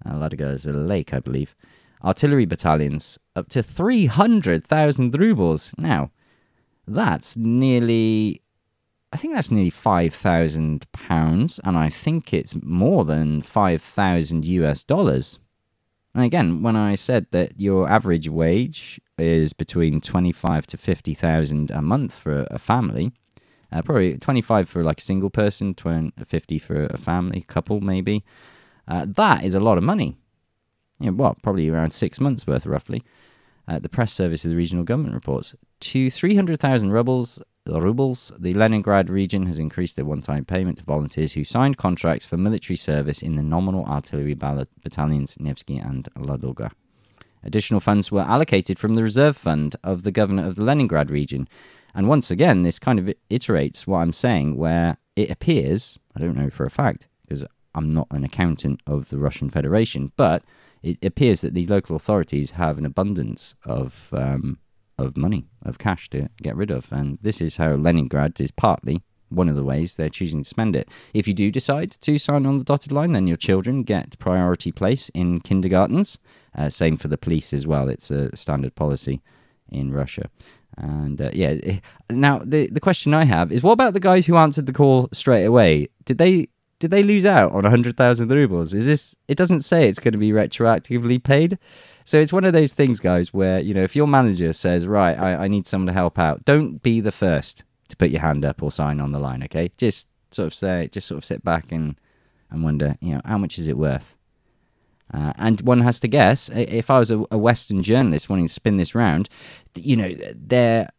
[0.06, 1.56] uh, Ladoga is a lake, I believe,
[2.04, 5.72] artillery battalions up to 300,000 rubles.
[5.78, 6.12] Now,
[6.88, 8.42] that's nearly,
[9.14, 15.40] I think that's nearly 5,000 pounds, and I think it's more than 5,000 US dollars.
[16.14, 21.72] And again, when I said that your average wage is between twenty-five to fifty thousand
[21.72, 23.14] a month for a family,
[23.72, 28.26] uh, probably twenty-five for like a single person, 20, fifty for a family couple, maybe.
[28.88, 30.18] Uh, that is a lot of money.
[31.00, 31.36] You know?
[31.42, 33.04] Probably around six months worth, roughly.
[33.68, 36.60] Uh, the press service of the regional government reports to three hundred
[37.66, 41.78] rubles rubles, the Leningrad region has increased their one time payment to volunteers who signed
[41.78, 46.72] contracts for military service in the nominal artillery battalions Nevsky and Ladoga.
[47.44, 51.48] Additional funds were allocated from the reserve fund of the governor of the Leningrad region.
[51.94, 56.36] And once again, this kind of iterates what I'm saying, where it appears, I don't
[56.36, 57.46] know for a fact, because
[57.76, 60.44] I'm not an accountant of the Russian Federation, but
[60.82, 64.58] it appears that these local authorities have an abundance of um,
[65.02, 66.92] of money, of cash to get rid of.
[66.92, 70.76] And this is how Leningrad is partly one of the ways they're choosing to spend
[70.76, 70.90] it.
[71.14, 74.72] If you do decide to sign on the dotted line, then your children get priority
[74.72, 76.18] place in kindergartens.
[76.56, 77.88] Uh, same for the police as well.
[77.88, 79.22] It's a standard policy
[79.70, 80.30] in Russia.
[80.78, 84.26] And uh, yeah, eh, now the the question I have is, what about the guys
[84.26, 85.90] who answered the call straight away?
[86.06, 86.48] Did they
[86.82, 88.74] did they lose out on 100,000 rubles?
[88.74, 91.60] Is this, it doesn't say it's going to be retroactively paid.
[92.06, 95.18] So it's one of those things, guys, where, you know, if your manager says, right,
[95.18, 98.46] I, I need someone to help out, don't be the first to put your hand
[98.46, 99.72] up or sign on the line, okay?
[99.78, 101.96] Just sort of say, just sort of sit back and,
[102.50, 104.16] and wonder, you know, how much is it worth?
[105.14, 108.54] Uh, and one has to guess, if I was a, a Western journalist wanting to
[108.54, 109.30] spin this round,
[109.76, 110.90] you know, they're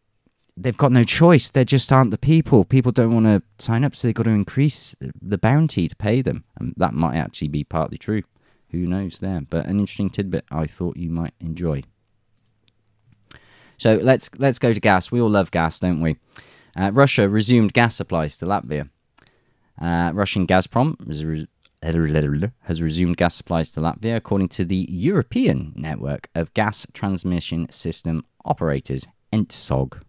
[0.56, 1.48] they've got no choice.
[1.48, 2.64] There just aren't the people.
[2.64, 6.20] People don't want to sign up, so they've got to increase the bounty to pay
[6.20, 6.44] them.
[6.58, 8.22] And that might actually be partly true.
[8.72, 9.42] Who knows there?
[9.48, 11.82] But an interesting tidbit I thought you might enjoy.
[13.78, 15.11] So let's let's go to gas.
[15.11, 16.16] We all love gas, don't we?
[16.76, 18.88] Uh, Russia resumed gas supplies to Latvia.
[19.80, 20.96] Uh, Russian Gazprom
[22.62, 28.24] has resumed gas supplies to Latvia, according to the European Network of Gas Transmission System
[28.44, 30.00] Operators, ENTSOG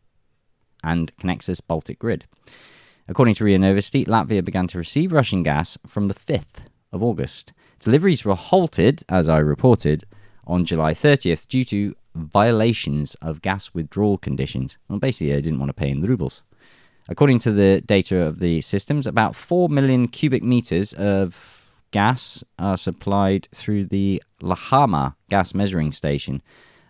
[0.84, 2.26] and Conexus Baltic Grid.
[3.08, 7.52] According to RIA Novosti, Latvia began to receive Russian gas from the 5th of August.
[7.84, 10.06] Deliveries were halted, as I reported,
[10.48, 14.78] on July 30th due to violations of gas withdrawal conditions.
[14.88, 16.44] Well, basically, they didn't want to pay in the rubles.
[17.10, 22.78] According to the data of the systems, about 4 million cubic meters of gas are
[22.78, 26.42] supplied through the Lahama gas measuring station,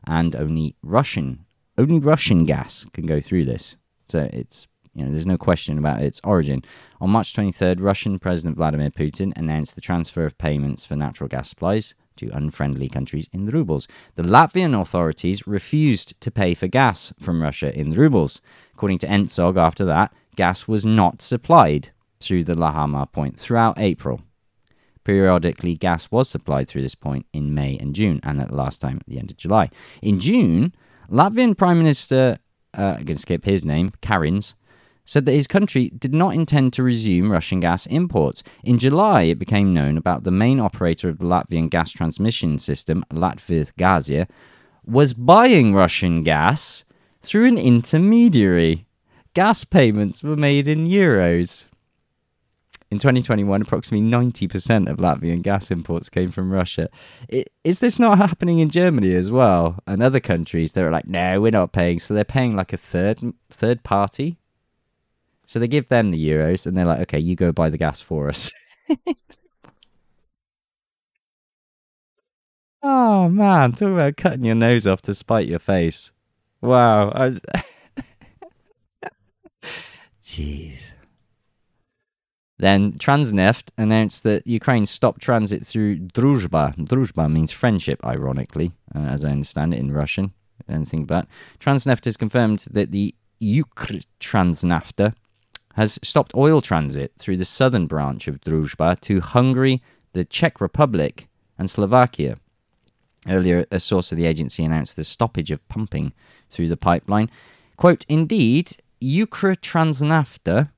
[0.05, 1.45] and only Russian
[1.77, 3.77] only Russian gas can go through this.
[4.07, 6.63] So it's you know, there's no question about its origin.
[7.01, 11.49] On March 23rd, Russian President Vladimir Putin announced the transfer of payments for natural gas
[11.49, 13.87] supplies to unfriendly countries in the rubles.
[14.15, 18.39] The Latvian authorities refused to pay for gas from Russia in the rubles.
[18.73, 24.21] According to ENTSOG, after that, gas was not supplied through the Lahama point throughout April.
[25.03, 28.79] Periodically, gas was supplied through this point in May and June, and at the last
[28.79, 29.69] time at the end of July.
[30.01, 30.73] In June,
[31.09, 32.37] Latvian Prime Minister
[32.77, 34.53] uh, I'm going to skip his name, Kariņš,
[35.05, 38.43] said that his country did not intend to resume Russian gas imports.
[38.63, 43.03] In July, it became known about the main operator of the Latvian gas transmission system,
[43.11, 44.27] Latvijas
[44.85, 46.83] was buying Russian gas
[47.21, 48.85] through an intermediary.
[49.33, 51.67] Gas payments were made in euros.
[52.91, 56.89] In 2021, approximately 90% of Latvian gas imports came from Russia.
[57.63, 59.79] Is this not happening in Germany as well?
[59.87, 61.97] And other countries, they're like, no, we're not paying.
[61.97, 64.37] So they're paying like a third third party.
[65.45, 68.01] So they give them the euros and they're like, okay, you go buy the gas
[68.01, 68.51] for us.
[72.81, 73.73] oh, man.
[73.73, 76.11] Talk about cutting your nose off to spite your face.
[76.61, 77.11] Wow.
[77.11, 77.39] I...
[80.23, 80.93] Jeez.
[82.57, 86.77] Then Transneft announced that Ukraine stopped transit through Druzhba.
[86.77, 90.33] Druzhba means friendship, ironically, uh, as I understand it in Russian.
[90.69, 91.27] Anything but.
[91.59, 95.13] Transneft has confirmed that the Ukrtransnafta
[95.73, 99.81] has stopped oil transit through the southern branch of Druzhba to Hungary,
[100.13, 102.37] the Czech Republic, and Slovakia.
[103.27, 106.13] Earlier, a source of the agency announced the stoppage of pumping
[106.49, 107.29] through the pipeline.
[107.77, 110.69] Quote, Indeed, Ukrtransnafta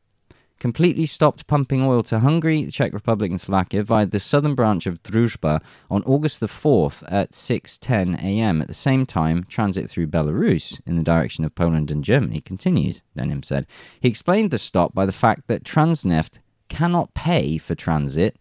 [0.65, 4.87] completely stopped pumping oil to Hungary, the Czech Republic, and Slovakia via the southern branch
[4.87, 8.63] of Druzhba on August the 4th at 6:10 a.m.
[8.63, 13.03] At the same time, transit through Belarus in the direction of Poland and Germany continues,
[13.15, 13.67] Demin said.
[13.99, 18.35] He explained the stop by the fact that Transneft cannot pay for transit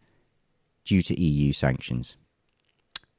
[0.87, 2.17] due to EU sanctions.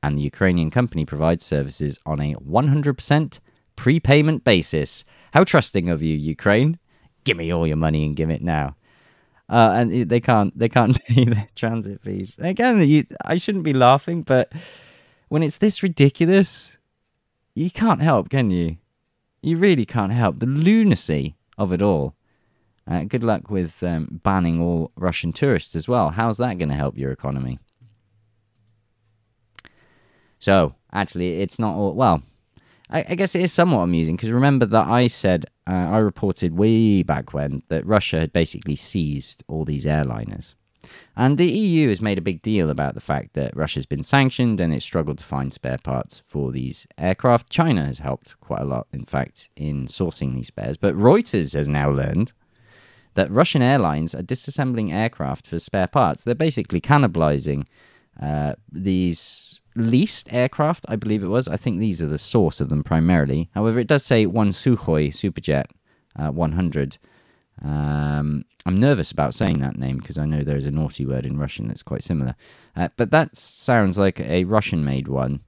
[0.02, 3.40] And the Ukrainian company provides services on a 100%
[3.76, 5.06] prepayment basis.
[5.34, 6.80] How trusting of you, Ukraine!
[7.24, 8.76] Give me all your money and give it now
[9.50, 12.36] uh, and they can't they can't pay their transit fees.
[12.40, 14.52] Again, you, I shouldn't be laughing, but
[15.30, 16.78] when it's this ridiculous,
[17.54, 18.78] you can't help, can you?
[19.42, 22.16] You really can't help the lunacy of it all.
[22.88, 26.12] Uh, good luck with um, banning all Russian tourists as well.
[26.12, 27.60] How's that going to help your economy?
[30.38, 31.94] So, actually, it's not all.
[31.94, 32.22] Well,
[32.90, 36.58] I, I guess it is somewhat amusing because remember that I said, uh, I reported
[36.58, 40.56] way back when that Russia had basically seized all these airliners.
[41.16, 44.60] And the EU has made a big deal about the fact that Russia's been sanctioned
[44.60, 47.50] and it's struggled to find spare parts for these aircraft.
[47.50, 50.78] China has helped quite a lot, in fact, in sourcing these spares.
[50.78, 52.34] But Reuters has now learned
[53.16, 56.24] that Russian airlines are disassembling aircraft for spare parts.
[56.24, 57.66] They're basically cannibalizing
[58.22, 61.48] uh, these leased aircraft, I believe it was.
[61.48, 63.50] I think these are the source of them primarily.
[63.54, 65.66] However, it does say one Sukhoi Superjet
[66.18, 66.98] uh, 100.
[67.64, 71.38] Um, I'm nervous about saying that name because I know there's a naughty word in
[71.38, 72.36] Russian that's quite similar.
[72.76, 75.42] Uh, but that sounds like a Russian made one.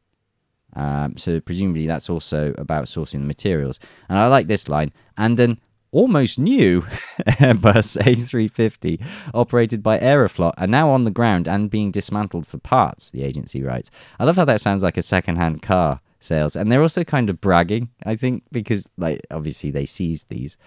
[0.75, 3.79] Um, so presumably that's also about sourcing the materials.
[4.09, 4.91] And I like this line.
[5.17, 5.59] And an
[5.91, 6.81] almost new
[7.27, 13.11] Airbus A350 operated by Aeroflot are now on the ground and being dismantled for parts,
[13.11, 13.89] the agency writes.
[14.19, 16.55] I love how that sounds like a second-hand car sales.
[16.55, 20.57] And they're also kind of bragging, I think, because like obviously they seized these.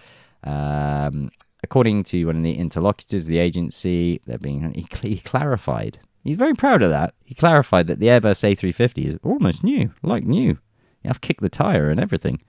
[0.43, 1.31] Um,
[1.63, 5.99] according to one of the interlocutors, of the agency, they're being he, he clarified.
[6.23, 7.13] He's very proud of that.
[7.23, 10.57] He clarified that the Airbus A350 is almost new, like new.
[11.03, 12.41] I've kicked the tire and everything.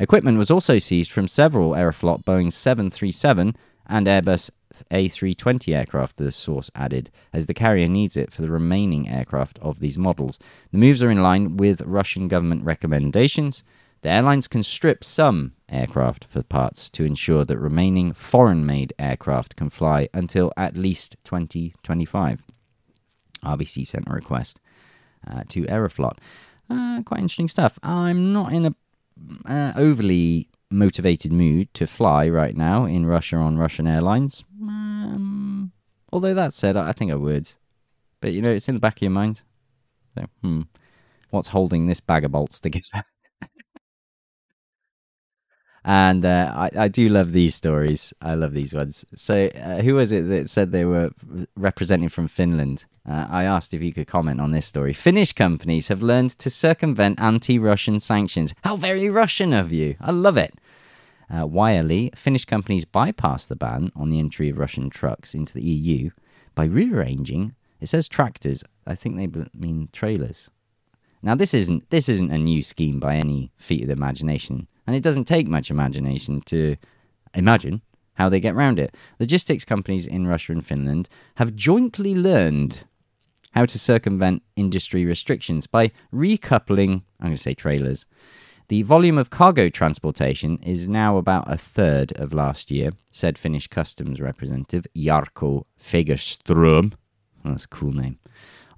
[0.00, 4.50] Equipment was also seized from several Aeroflot Boeing 737 and Airbus
[4.92, 9.80] A320 aircraft, the source added, as the carrier needs it for the remaining aircraft of
[9.80, 10.38] these models.
[10.70, 13.64] The moves are in line with Russian government recommendations.
[14.02, 19.56] The airlines can strip some aircraft for parts to ensure that remaining foreign made aircraft
[19.56, 22.42] can fly until at least 2025.
[23.44, 24.60] RBC sent a request
[25.28, 26.18] uh, to Aeroflot.
[26.70, 27.78] Uh, quite interesting stuff.
[27.82, 28.74] I'm not in a
[29.46, 34.44] uh, overly motivated mood to fly right now in Russia on Russian airlines.
[34.60, 35.72] Um,
[36.12, 37.50] although that said, I think I would.
[38.20, 39.42] But you know, it's in the back of your mind.
[40.14, 40.62] So, hmm,
[41.30, 43.04] what's holding this bag of bolts together?
[45.88, 48.12] and uh, I, I do love these stories.
[48.20, 49.06] I love these ones.
[49.14, 51.12] So, uh, who was it that said they were
[51.56, 52.84] representing from Finland?
[53.08, 54.92] Uh, I asked if you could comment on this story.
[54.92, 58.52] Finnish companies have learned to circumvent anti Russian sanctions.
[58.64, 59.96] How very Russian of you!
[59.98, 60.60] I love it.
[61.30, 61.48] Uh,
[62.14, 66.10] Finnish companies bypassed the ban on the entry of Russian trucks into the EU
[66.54, 67.54] by rearranging.
[67.80, 68.62] It says tractors.
[68.86, 70.50] I think they mean trailers.
[71.22, 74.96] Now this isn't this isn't a new scheme by any feat of the imagination, and
[74.96, 76.74] it doesn't take much imagination to
[77.34, 77.82] imagine
[78.14, 78.94] how they get around it.
[79.20, 82.84] Logistics companies in Russia and Finland have jointly learned
[83.50, 88.06] how to circumvent industry restrictions by recoupling, I'm going to say trailers.
[88.68, 93.66] The volume of cargo transportation is now about a third of last year, said Finnish
[93.68, 96.94] customs representative Jarkko Fagerström.
[97.44, 98.18] That's a cool name.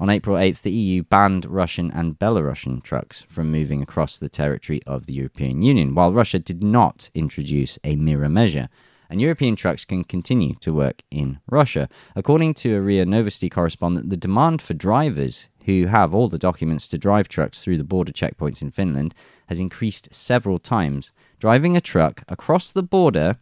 [0.00, 4.80] On April 8th, the EU banned Russian and Belarusian trucks from moving across the territory
[4.86, 8.70] of the European Union, while Russia did not introduce a mirror measure
[9.10, 11.88] and European trucks can continue to work in Russia.
[12.16, 16.88] According to a RIA Novosti correspondent, the demand for drivers who have all the documents
[16.88, 19.14] to drive trucks through the border checkpoints in Finland
[19.48, 21.12] has increased several times.
[21.40, 23.36] Driving a truck across the border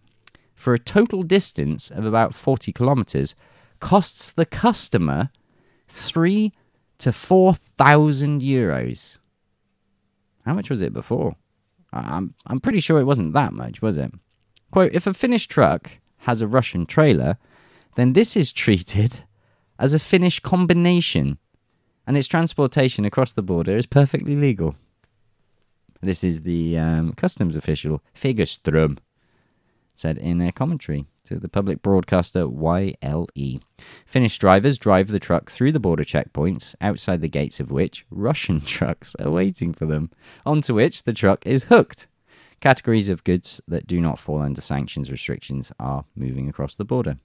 [0.56, 3.36] for a total distance of about 40 kilometers
[3.78, 5.30] costs the customer
[5.88, 6.52] three
[6.98, 9.18] to four thousand euros.
[10.44, 11.36] How much was it before?
[11.92, 14.12] I'm I'm pretty sure it wasn't that much, was it?
[14.70, 17.38] Quote, if a Finnish truck has a Russian trailer,
[17.94, 19.24] then this is treated
[19.78, 21.38] as a Finnish combination,
[22.06, 24.74] and its transportation across the border is perfectly legal.
[26.00, 28.98] This is the um, customs official, Fagerström,
[29.98, 33.60] said in a commentary to the public broadcaster YLE.
[34.06, 38.60] Finnish drivers drive the truck through the border checkpoints, outside the gates of which Russian
[38.66, 40.10] trucks are waiting for them,
[40.46, 42.06] onto which the truck is hooked
[42.60, 47.18] Categories of goods that do not fall under sanctions restrictions are moving across the border.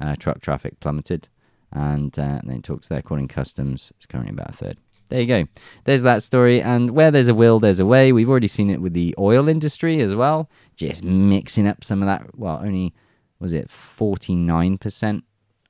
[0.00, 1.28] Uh, truck traffic plummeted,
[1.70, 4.78] and uh, then it talks there, according to customs, it's currently about a third.
[5.10, 5.44] There you go.
[5.84, 6.62] There's that story.
[6.62, 8.12] And where there's a will, there's a way.
[8.12, 10.48] We've already seen it with the oil industry as well.
[10.76, 12.38] Just mixing up some of that.
[12.38, 12.94] Well, only,
[13.40, 15.22] was it 49%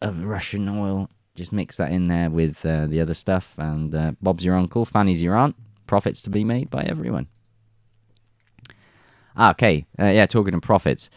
[0.03, 1.09] of Russian oil?
[1.35, 3.55] Just mix that in there with uh, the other stuff.
[3.57, 5.57] And uh, Bob's your uncle, Fanny's your aunt.
[5.87, 7.27] Profits to be made by everyone.
[9.37, 11.09] Ah, okay, uh, yeah, talking of profits.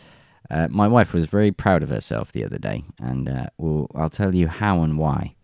[0.50, 4.10] Uh, my wife was very proud of herself the other day, and uh, well, I'll
[4.10, 5.36] tell you how and why.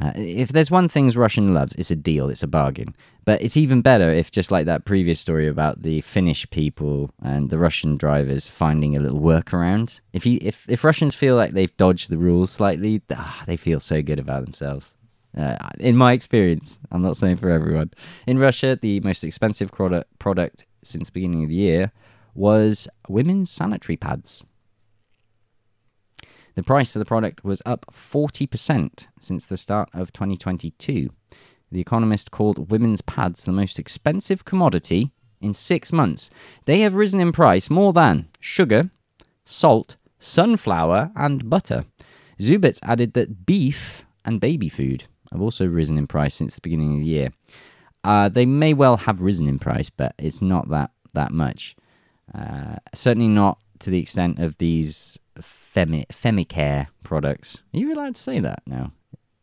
[0.00, 2.94] Uh, if there's one thing Russian loves, it's a deal, it's a bargain.
[3.26, 7.50] But it's even better if, just like that previous story about the Finnish people and
[7.50, 10.00] the Russian drivers finding a little workaround.
[10.12, 13.78] If you, if if Russians feel like they've dodged the rules slightly, ah, they feel
[13.78, 14.94] so good about themselves.
[15.36, 17.90] Uh, in my experience, I'm not saying for everyone.
[18.26, 21.92] In Russia, the most expensive product product since the beginning of the year
[22.34, 24.44] was women's sanitary pads.
[26.54, 31.10] The price of the product was up 40% since the start of 2022.
[31.72, 36.30] The Economist called women's pads the most expensive commodity in six months.
[36.64, 38.90] They have risen in price more than sugar,
[39.44, 41.84] salt, sunflower, and butter.
[42.40, 46.94] Zubits added that beef and baby food have also risen in price since the beginning
[46.94, 47.32] of the year.
[48.02, 51.76] Uh, they may well have risen in price, but it's not that that much.
[52.34, 57.62] Uh, certainly not to the extent of these femi- femicare products.
[57.74, 58.92] Are you allowed to say that now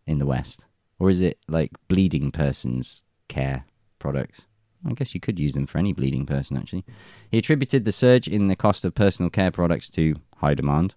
[0.06, 0.66] in the West,
[1.00, 3.66] or is it like bleeding person's care
[4.00, 4.42] products?
[4.88, 6.86] I guess you could use them for any bleeding person, actually.
[7.30, 10.94] He attributed the surge in the cost of personal care products to high demand.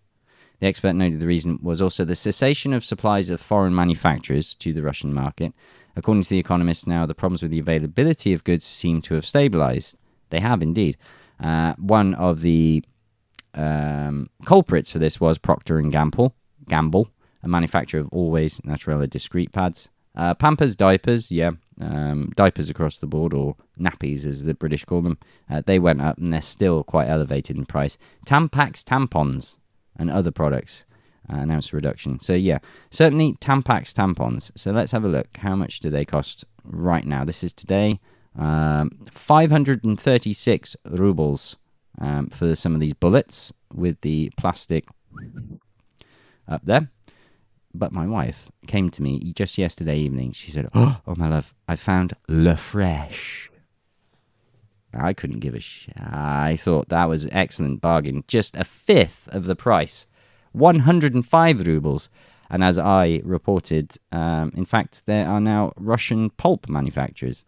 [0.60, 4.74] The expert noted the reason was also the cessation of supplies of foreign manufacturers to
[4.74, 5.54] the Russian market.
[5.96, 9.26] According to The Economist, now the problems with the availability of goods seem to have
[9.26, 9.96] stabilized.
[10.28, 10.98] They have indeed.
[11.42, 12.84] Uh, one of the
[13.54, 16.34] um, culprits for this was Procter and Gamble,
[16.68, 17.08] Gamble,
[17.42, 19.88] a manufacturer of Always Naturella discreet pads.
[20.16, 25.02] Uh, Pampers diapers, yeah, um, diapers across the board, or nappies as the British call
[25.02, 25.18] them.
[25.48, 27.96] Uh, they went up and they're still quite elevated in price.
[28.26, 29.56] Tampax tampons
[29.96, 30.84] and other products
[31.32, 32.18] uh, announced a reduction.
[32.18, 32.58] So yeah,
[32.90, 34.50] certainly Tampax tampons.
[34.56, 35.28] So let's have a look.
[35.36, 37.24] How much do they cost right now?
[37.24, 38.00] This is today.
[38.38, 41.56] Um, 536 rubles
[42.00, 44.86] um, for some of these bullets with the plastic
[46.48, 46.88] up there.
[47.72, 50.32] But my wife came to me just yesterday evening.
[50.32, 53.50] She said, "Oh, my love, I found Le Fresh."
[54.92, 55.88] I couldn't give a sh.
[55.96, 58.24] I thought that was an excellent bargain.
[58.26, 60.06] Just a fifth of the price,
[60.52, 62.08] 105 rubles.
[62.52, 67.44] And as I reported, um, in fact, there are now Russian pulp manufacturers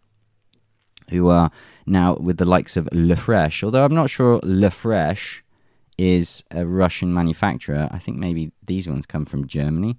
[1.09, 1.51] who are
[1.85, 3.63] now with the likes of Le Fresh.
[3.63, 5.43] Although I'm not sure Le Fresh
[5.97, 7.87] is a Russian manufacturer.
[7.91, 9.97] I think maybe these ones come from Germany.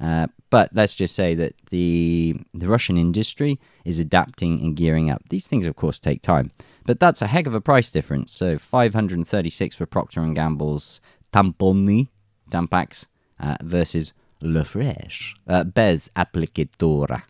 [0.00, 5.22] Uh, but let's just say that the the Russian industry is adapting and gearing up.
[5.28, 6.52] These things, of course, take time,
[6.86, 8.32] but that's a heck of a price difference.
[8.32, 11.00] So 536 for Procter and Gamble's
[11.34, 12.08] Tamponi
[12.50, 13.06] Tampax
[13.38, 17.22] uh, versus Le Fresh uh, Bez Applicatora.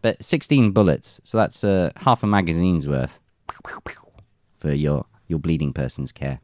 [0.00, 3.18] But 16 bullets, so that's uh, half a magazine's worth
[4.58, 6.40] for your your bleeding person's care.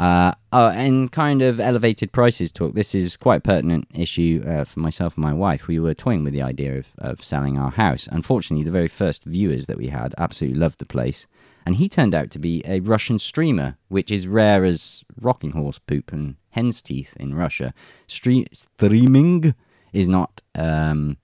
[0.00, 2.72] Uh, oh, and kind of elevated prices talk.
[2.74, 5.68] This is quite pertinent issue uh, for myself and my wife.
[5.68, 8.08] We were toying with the idea of, of selling our house.
[8.10, 11.26] Unfortunately, the very first viewers that we had absolutely loved the place,
[11.66, 15.78] and he turned out to be a Russian streamer, which is rare as rocking horse
[15.78, 17.74] poop and hen's teeth in Russia.
[18.08, 19.54] Stre- streaming
[19.92, 21.16] is not um,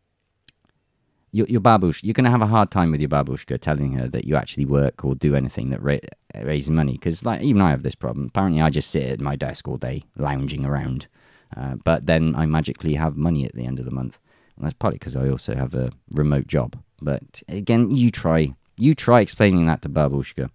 [1.37, 4.09] your, your babush, you're going to have a hard time with your babushka telling her
[4.09, 5.99] that you actually work or do anything that ra-
[6.35, 6.93] raises money.
[6.93, 8.27] Because like even I have this problem.
[8.27, 11.09] Apparently, I just sit at my desk all day lounging around,
[11.57, 14.19] uh, but then I magically have money at the end of the month.
[14.57, 16.79] And that's partly because I also have a remote job.
[17.03, 20.51] But again, you try, you try explaining that to babushka.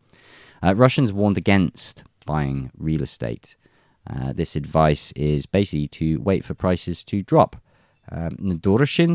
[0.64, 3.56] Uh, Russians warned against buying real estate.
[4.10, 7.56] Uh, this advice is basically to wait for prices to drop.
[8.12, 8.60] Um,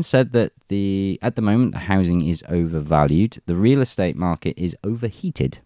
[0.01, 4.75] said that the at the moment the housing is overvalued, the real estate market is
[4.83, 5.59] overheated.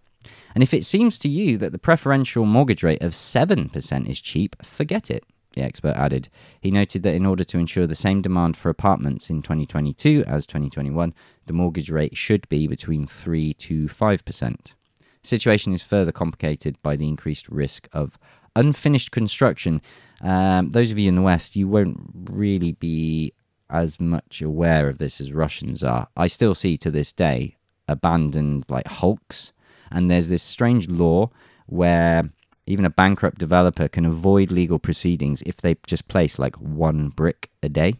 [0.53, 4.55] And if it seems to you that the preferential mortgage rate of 7% is cheap,
[4.61, 5.23] forget it,
[5.53, 6.29] the expert added.
[6.59, 10.45] He noted that in order to ensure the same demand for apartments in 2022 as
[10.45, 11.13] 2021,
[11.45, 14.23] the mortgage rate should be between 3 to 5%.
[14.23, 18.17] The situation is further complicated by the increased risk of
[18.55, 19.81] unfinished construction
[20.21, 21.99] um, those of you in the West, you won't
[22.29, 23.33] really be
[23.69, 26.07] as much aware of this as Russians are.
[26.15, 27.55] I still see to this day
[27.87, 29.51] abandoned like hulks,
[29.91, 31.29] and there's this strange law
[31.65, 32.29] where
[32.67, 37.49] even a bankrupt developer can avoid legal proceedings if they just place like one brick
[37.63, 37.95] a day.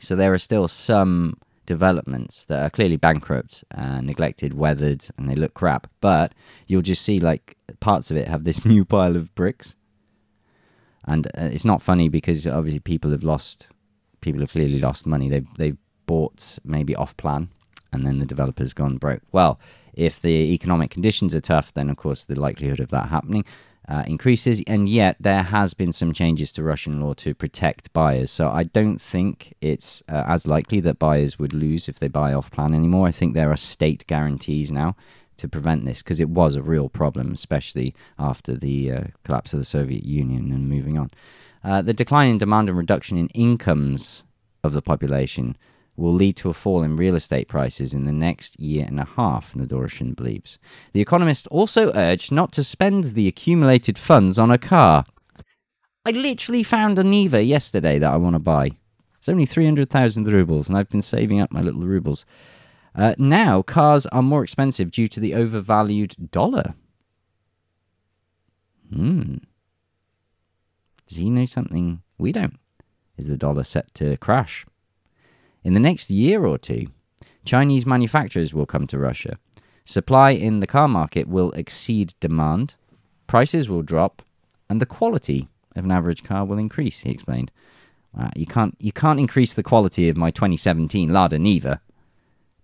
[0.00, 1.36] So there are still some
[1.66, 5.88] developments that are clearly bankrupt, and neglected, weathered, and they look crap.
[6.00, 6.32] But
[6.68, 9.74] you'll just see like parts of it have this new pile of bricks
[11.04, 13.68] and uh, it's not funny because obviously people have lost,
[14.20, 15.28] people have clearly lost money.
[15.28, 17.48] They've they've bought maybe off plan,
[17.92, 19.22] and then the developer's gone broke.
[19.32, 19.58] Well,
[19.94, 23.44] if the economic conditions are tough, then of course the likelihood of that happening
[23.88, 24.62] uh, increases.
[24.66, 28.30] And yet there has been some changes to Russian law to protect buyers.
[28.30, 32.32] So I don't think it's uh, as likely that buyers would lose if they buy
[32.32, 33.08] off plan anymore.
[33.08, 34.96] I think there are state guarantees now
[35.42, 39.58] to prevent this because it was a real problem, especially after the uh, collapse of
[39.58, 41.10] the Soviet Union and moving on.
[41.64, 44.22] Uh, the decline in demand and reduction in incomes
[44.62, 45.56] of the population
[45.96, 49.04] will lead to a fall in real estate prices in the next year and a
[49.04, 50.58] half, Nadorshin believes.
[50.92, 55.04] The economist also urged not to spend the accumulated funds on a car.
[56.06, 58.70] I literally found a Niva yesterday that I want to buy.
[59.18, 62.24] It's only 300,000 rubles, and I've been saving up my little rubles.
[62.94, 66.74] Uh, now, cars are more expensive due to the overvalued dollar.
[68.92, 69.38] Hmm.
[71.08, 72.58] Does he know something we don't?
[73.16, 74.66] Is the dollar set to crash?
[75.64, 76.88] In the next year or two,
[77.44, 79.38] Chinese manufacturers will come to Russia.
[79.84, 82.74] Supply in the car market will exceed demand,
[83.26, 84.22] prices will drop,
[84.68, 87.50] and the quality of an average car will increase, he explained.
[88.18, 91.80] Uh, you, can't, you can't increase the quality of my 2017 Lada Niva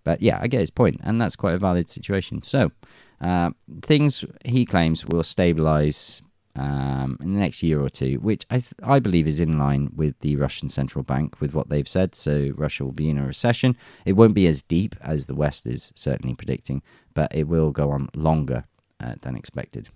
[0.08, 2.40] But yeah, I get his point, and that's quite a valid situation.
[2.40, 2.72] So,
[3.20, 3.50] uh,
[3.82, 6.22] things he claims will stabilize
[6.56, 9.90] um, in the next year or two, which I, th- I believe is in line
[9.94, 12.14] with the Russian central bank, with what they've said.
[12.14, 13.76] So, Russia will be in a recession.
[14.06, 16.80] It won't be as deep as the West is certainly predicting,
[17.12, 18.64] but it will go on longer
[19.04, 19.90] uh, than expected.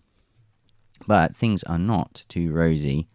[1.07, 3.09] But things are not too rosy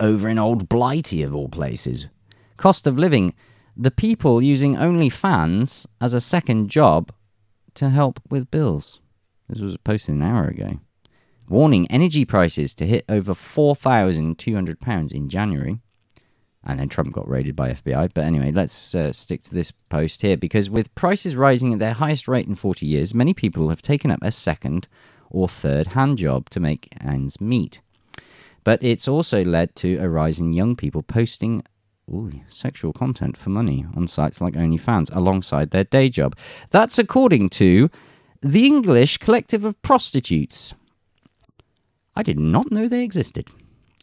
[0.00, 2.08] over in old Blighty, of all places.
[2.56, 3.34] Cost of living
[3.76, 7.12] the people using OnlyFans as a second job
[7.74, 9.00] to help with bills.
[9.48, 10.78] This was posted an hour ago.
[11.48, 15.78] Warning energy prices to hit over £4,200 in January.
[16.66, 18.12] And then Trump got raided by FBI.
[18.14, 21.92] But anyway, let's uh, stick to this post here because with prices rising at their
[21.92, 24.88] highest rate in 40 years, many people have taken up a second
[25.28, 27.82] or third hand job to make ends meet.
[28.62, 31.64] But it's also led to a rise in young people posting
[32.10, 36.36] ooh, sexual content for money on sites like OnlyFans alongside their day job.
[36.70, 37.90] That's according to
[38.42, 40.74] the English Collective of Prostitutes.
[42.14, 43.48] I did not know they existed.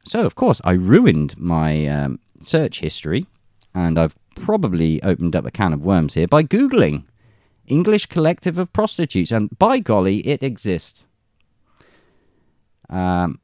[0.06, 3.28] So, of course, I ruined my um, search history,
[3.74, 7.04] and I've probably opened up a can of worms here by Googling
[7.68, 11.06] English Collective of Prostitutes, and by golly, it exists.
[12.90, 13.40] Um,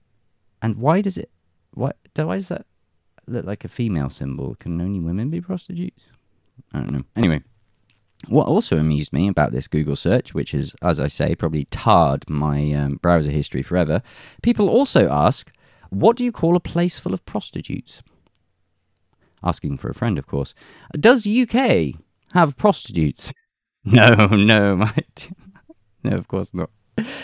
[0.62, 1.30] and why does it?
[1.74, 1.96] What?
[2.16, 2.66] Why does that
[3.28, 4.56] look like a female symbol?
[4.60, 6.06] Can only women be prostitutes?
[6.74, 7.04] I don't know.
[7.16, 7.42] Anyway,
[8.28, 12.30] what also amused me about this Google search, which is, as I say, probably tarred
[12.30, 14.02] my um, browser history forever,
[14.42, 15.52] people also ask,
[15.90, 18.02] what do you call a place full of prostitutes?
[19.44, 20.54] Asking for a friend, of course.
[20.94, 21.94] Does UK
[22.34, 23.34] have prostitutes?
[23.90, 25.32] No, no, mate.
[26.04, 26.70] no, of course not.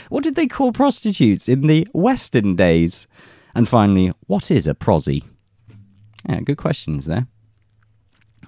[0.07, 3.05] What did they call prostitutes in the Western days?
[3.53, 5.25] And finally, what is a prosy?
[6.27, 7.27] Yeah, good questions there.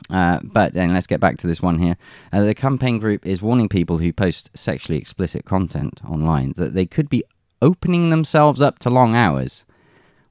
[0.09, 1.97] Uh, but then let's get back to this one here.
[2.31, 6.85] Uh, the campaign group is warning people who post sexually explicit content online that they
[6.85, 7.23] could be
[7.61, 9.63] opening themselves up to long hours.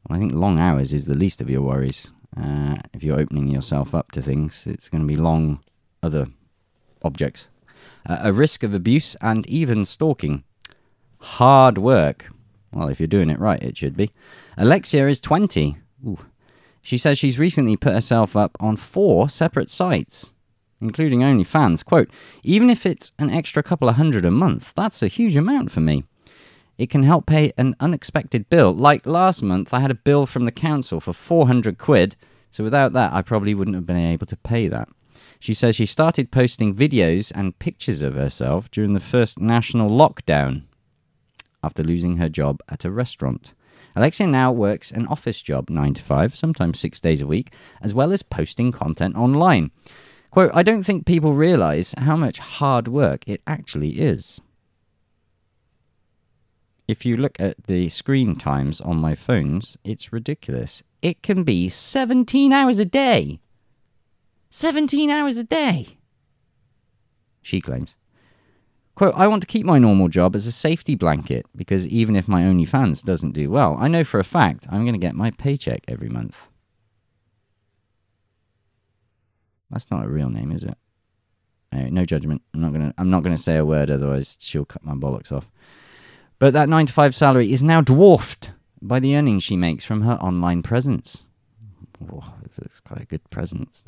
[0.09, 2.09] Well, I think long hours is the least of your worries.
[2.37, 5.61] Uh, if you're opening yourself up to things, it's going to be long
[6.03, 6.27] other
[7.03, 7.49] objects.
[8.07, 10.45] Uh, a risk of abuse and even stalking.
[11.19, 12.27] Hard work.
[12.73, 14.13] Well, if you're doing it right, it should be.
[14.57, 15.79] Alexia is 20.
[16.07, 16.19] Ooh.
[16.85, 20.33] She says she's recently put herself up on four separate sites,
[20.83, 21.83] including OnlyFans.
[21.83, 22.11] Quote,
[22.43, 25.81] even if it's an extra couple of hundred a month, that's a huge amount for
[25.81, 26.05] me.
[26.77, 28.75] It can help pay an unexpected bill.
[28.75, 32.17] Like last month, I had a bill from the council for 400 quid,
[32.51, 34.89] so without that, I probably wouldn't have been able to pay that.
[35.41, 40.65] She says she started posting videos and pictures of herself during the first national lockdown
[41.63, 43.55] after losing her job at a restaurant.
[43.97, 47.95] Alexia now works an office job, 9 to 5, sometimes 6 days a week, as
[47.95, 49.71] well as posting content online.
[50.31, 54.41] Quote, I don't think people realize how much hard work it actually is.
[56.89, 60.83] If you look at the screen times on my phones, it's ridiculous.
[61.01, 63.41] It can be 17 hours a day.
[64.51, 65.99] 17 hours a day.
[67.43, 67.97] She claims.
[68.95, 72.29] Quote, I want to keep my normal job as a safety blanket because even if
[72.29, 75.33] my OnlyFans doesn't do well, I know for a fact I'm going to get my
[75.33, 76.47] paycheck every month.
[79.71, 80.79] That's not a real name, is it?
[81.73, 82.43] Anyway, no judgment.
[82.55, 82.95] I'm not gonna.
[82.97, 85.51] I'm not gonna say a word, otherwise she'll cut my bollocks off.
[86.39, 90.03] But that nine to five salary is now dwarfed by the earnings she makes from
[90.03, 91.25] her online presence.
[92.87, 93.83] Quite a good presence.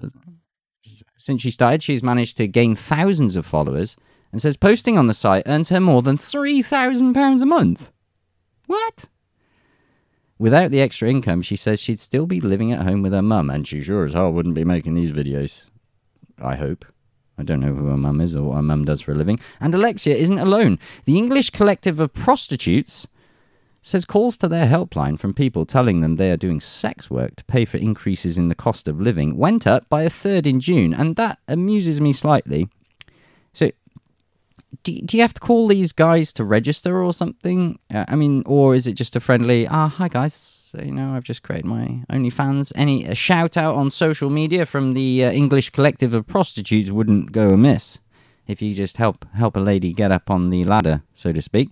[1.17, 3.97] Since she started, she's managed to gain thousands of followers
[4.37, 7.91] and says posting on the site earns her more than £3,000 a month.
[8.67, 9.07] What?
[10.39, 13.49] Without the extra income, she says she'd still be living at home with her mum,
[13.49, 15.63] and she sure as hell wouldn't be making these videos.
[16.39, 16.85] I hope.
[17.39, 19.41] I don't know who her mum is or what her mum does for a living.
[19.59, 20.79] And Alexia isn't alone.
[21.07, 23.07] The English Collective of Prostitutes
[23.81, 27.45] says calls to their helpline from people telling them they are doing sex work to
[27.45, 30.93] pay for increases in the cost of living went up by a third in June,
[30.93, 32.69] and that amuses me slightly.
[34.83, 37.79] Do, do you have to call these guys to register or something?
[37.93, 41.25] Uh, I mean, or is it just a friendly, ah, hi guys, you know, I've
[41.25, 42.73] just created my OnlyFans.
[42.75, 47.33] Any a shout out on social media from the uh, English collective of prostitutes wouldn't
[47.33, 47.99] go amiss
[48.47, 51.71] if you just help help a lady get up on the ladder, so to speak.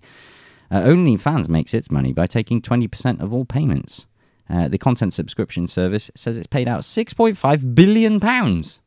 [0.71, 4.07] Uh, OnlyFans makes its money by taking 20% of all payments.
[4.49, 8.79] Uh, the content subscription service says it's paid out 6.5 billion pounds.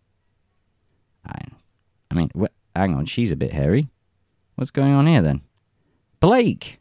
[1.25, 1.41] I,
[2.11, 3.89] I mean, wh- hang on, she's a bit hairy.
[4.59, 5.43] What's going on here then?
[6.19, 6.81] Blake!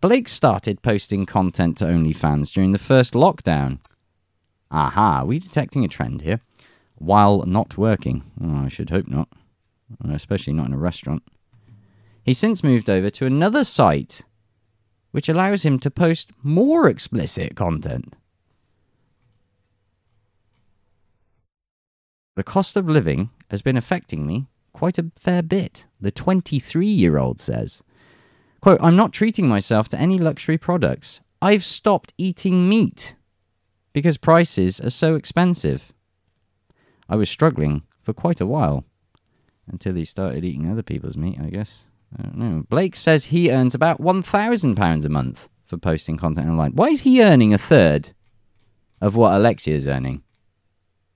[0.00, 3.80] Blake started posting content to OnlyFans during the first lockdown.
[4.70, 6.40] Aha, are we detecting a trend here?
[6.94, 8.24] While not working.
[8.42, 9.28] I should hope not.
[10.08, 11.22] especially not in a restaurant.
[12.24, 14.22] He's since moved over to another site,
[15.10, 18.14] which allows him to post more explicit content.
[22.36, 27.16] The cost of living has been affecting me quite a fair bit, the 23 year
[27.16, 27.82] old says.
[28.60, 31.22] Quote, I'm not treating myself to any luxury products.
[31.40, 33.16] I've stopped eating meat
[33.94, 35.94] because prices are so expensive.
[37.08, 38.84] I was struggling for quite a while
[39.66, 41.84] until he started eating other people's meat, I guess.
[42.18, 42.64] I don't know.
[42.68, 46.72] Blake says he earns about £1,000 a month for posting content online.
[46.72, 48.12] Why is he earning a third
[49.00, 50.22] of what Alexia is earning?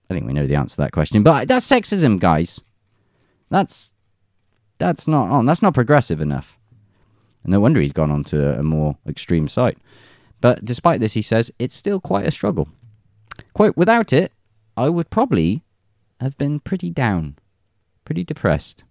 [0.09, 1.23] I think we know the answer to that question.
[1.23, 2.63] But that's sexism, guys.
[3.51, 3.91] That's
[4.79, 5.47] that's not on.
[5.47, 6.59] That's not progressive enough.
[7.43, 9.79] And no wonder he's gone on to a more extreme site.
[10.41, 12.69] But despite this, he says it's still quite a struggle.
[13.53, 14.33] Quote, without it,
[14.77, 15.63] I would probably
[16.21, 17.37] have been pretty down,
[18.05, 18.85] pretty depressed,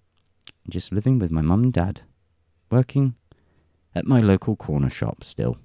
[0.70, 2.01] just living with my mum and dad,
[2.72, 3.16] working
[3.95, 5.57] at my local corner shop still.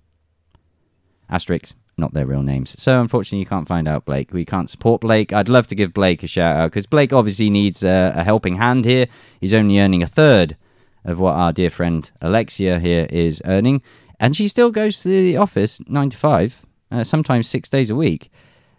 [1.29, 2.75] Asterisk, not their real names.
[2.81, 4.33] So unfortunately, you can't find out Blake.
[4.33, 5.33] We can't support Blake.
[5.33, 8.57] I'd love to give Blake a shout out because Blake obviously needs a, a helping
[8.57, 9.07] hand here.
[9.41, 10.57] He's only earning a third
[11.05, 13.83] of what our dear friend Alexia here is earning,
[14.19, 17.97] and she still goes to the office nine to five, uh, sometimes six days a
[17.97, 18.31] week.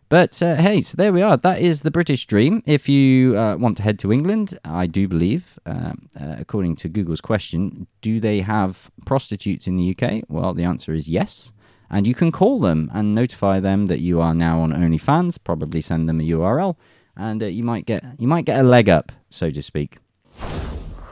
[0.07, 1.35] But uh, hey, so there we are.
[1.35, 2.61] That is the British dream.
[2.65, 6.89] If you uh, want to head to England, I do believe, um, uh, according to
[6.89, 10.23] Google's question, do they have prostitutes in the UK?
[10.27, 11.51] Well, the answer is yes.
[11.89, 15.37] And you can call them and notify them that you are now on OnlyFans.
[15.43, 16.75] Probably send them a URL,
[17.15, 19.97] and uh, you might get you might get a leg up, so to speak.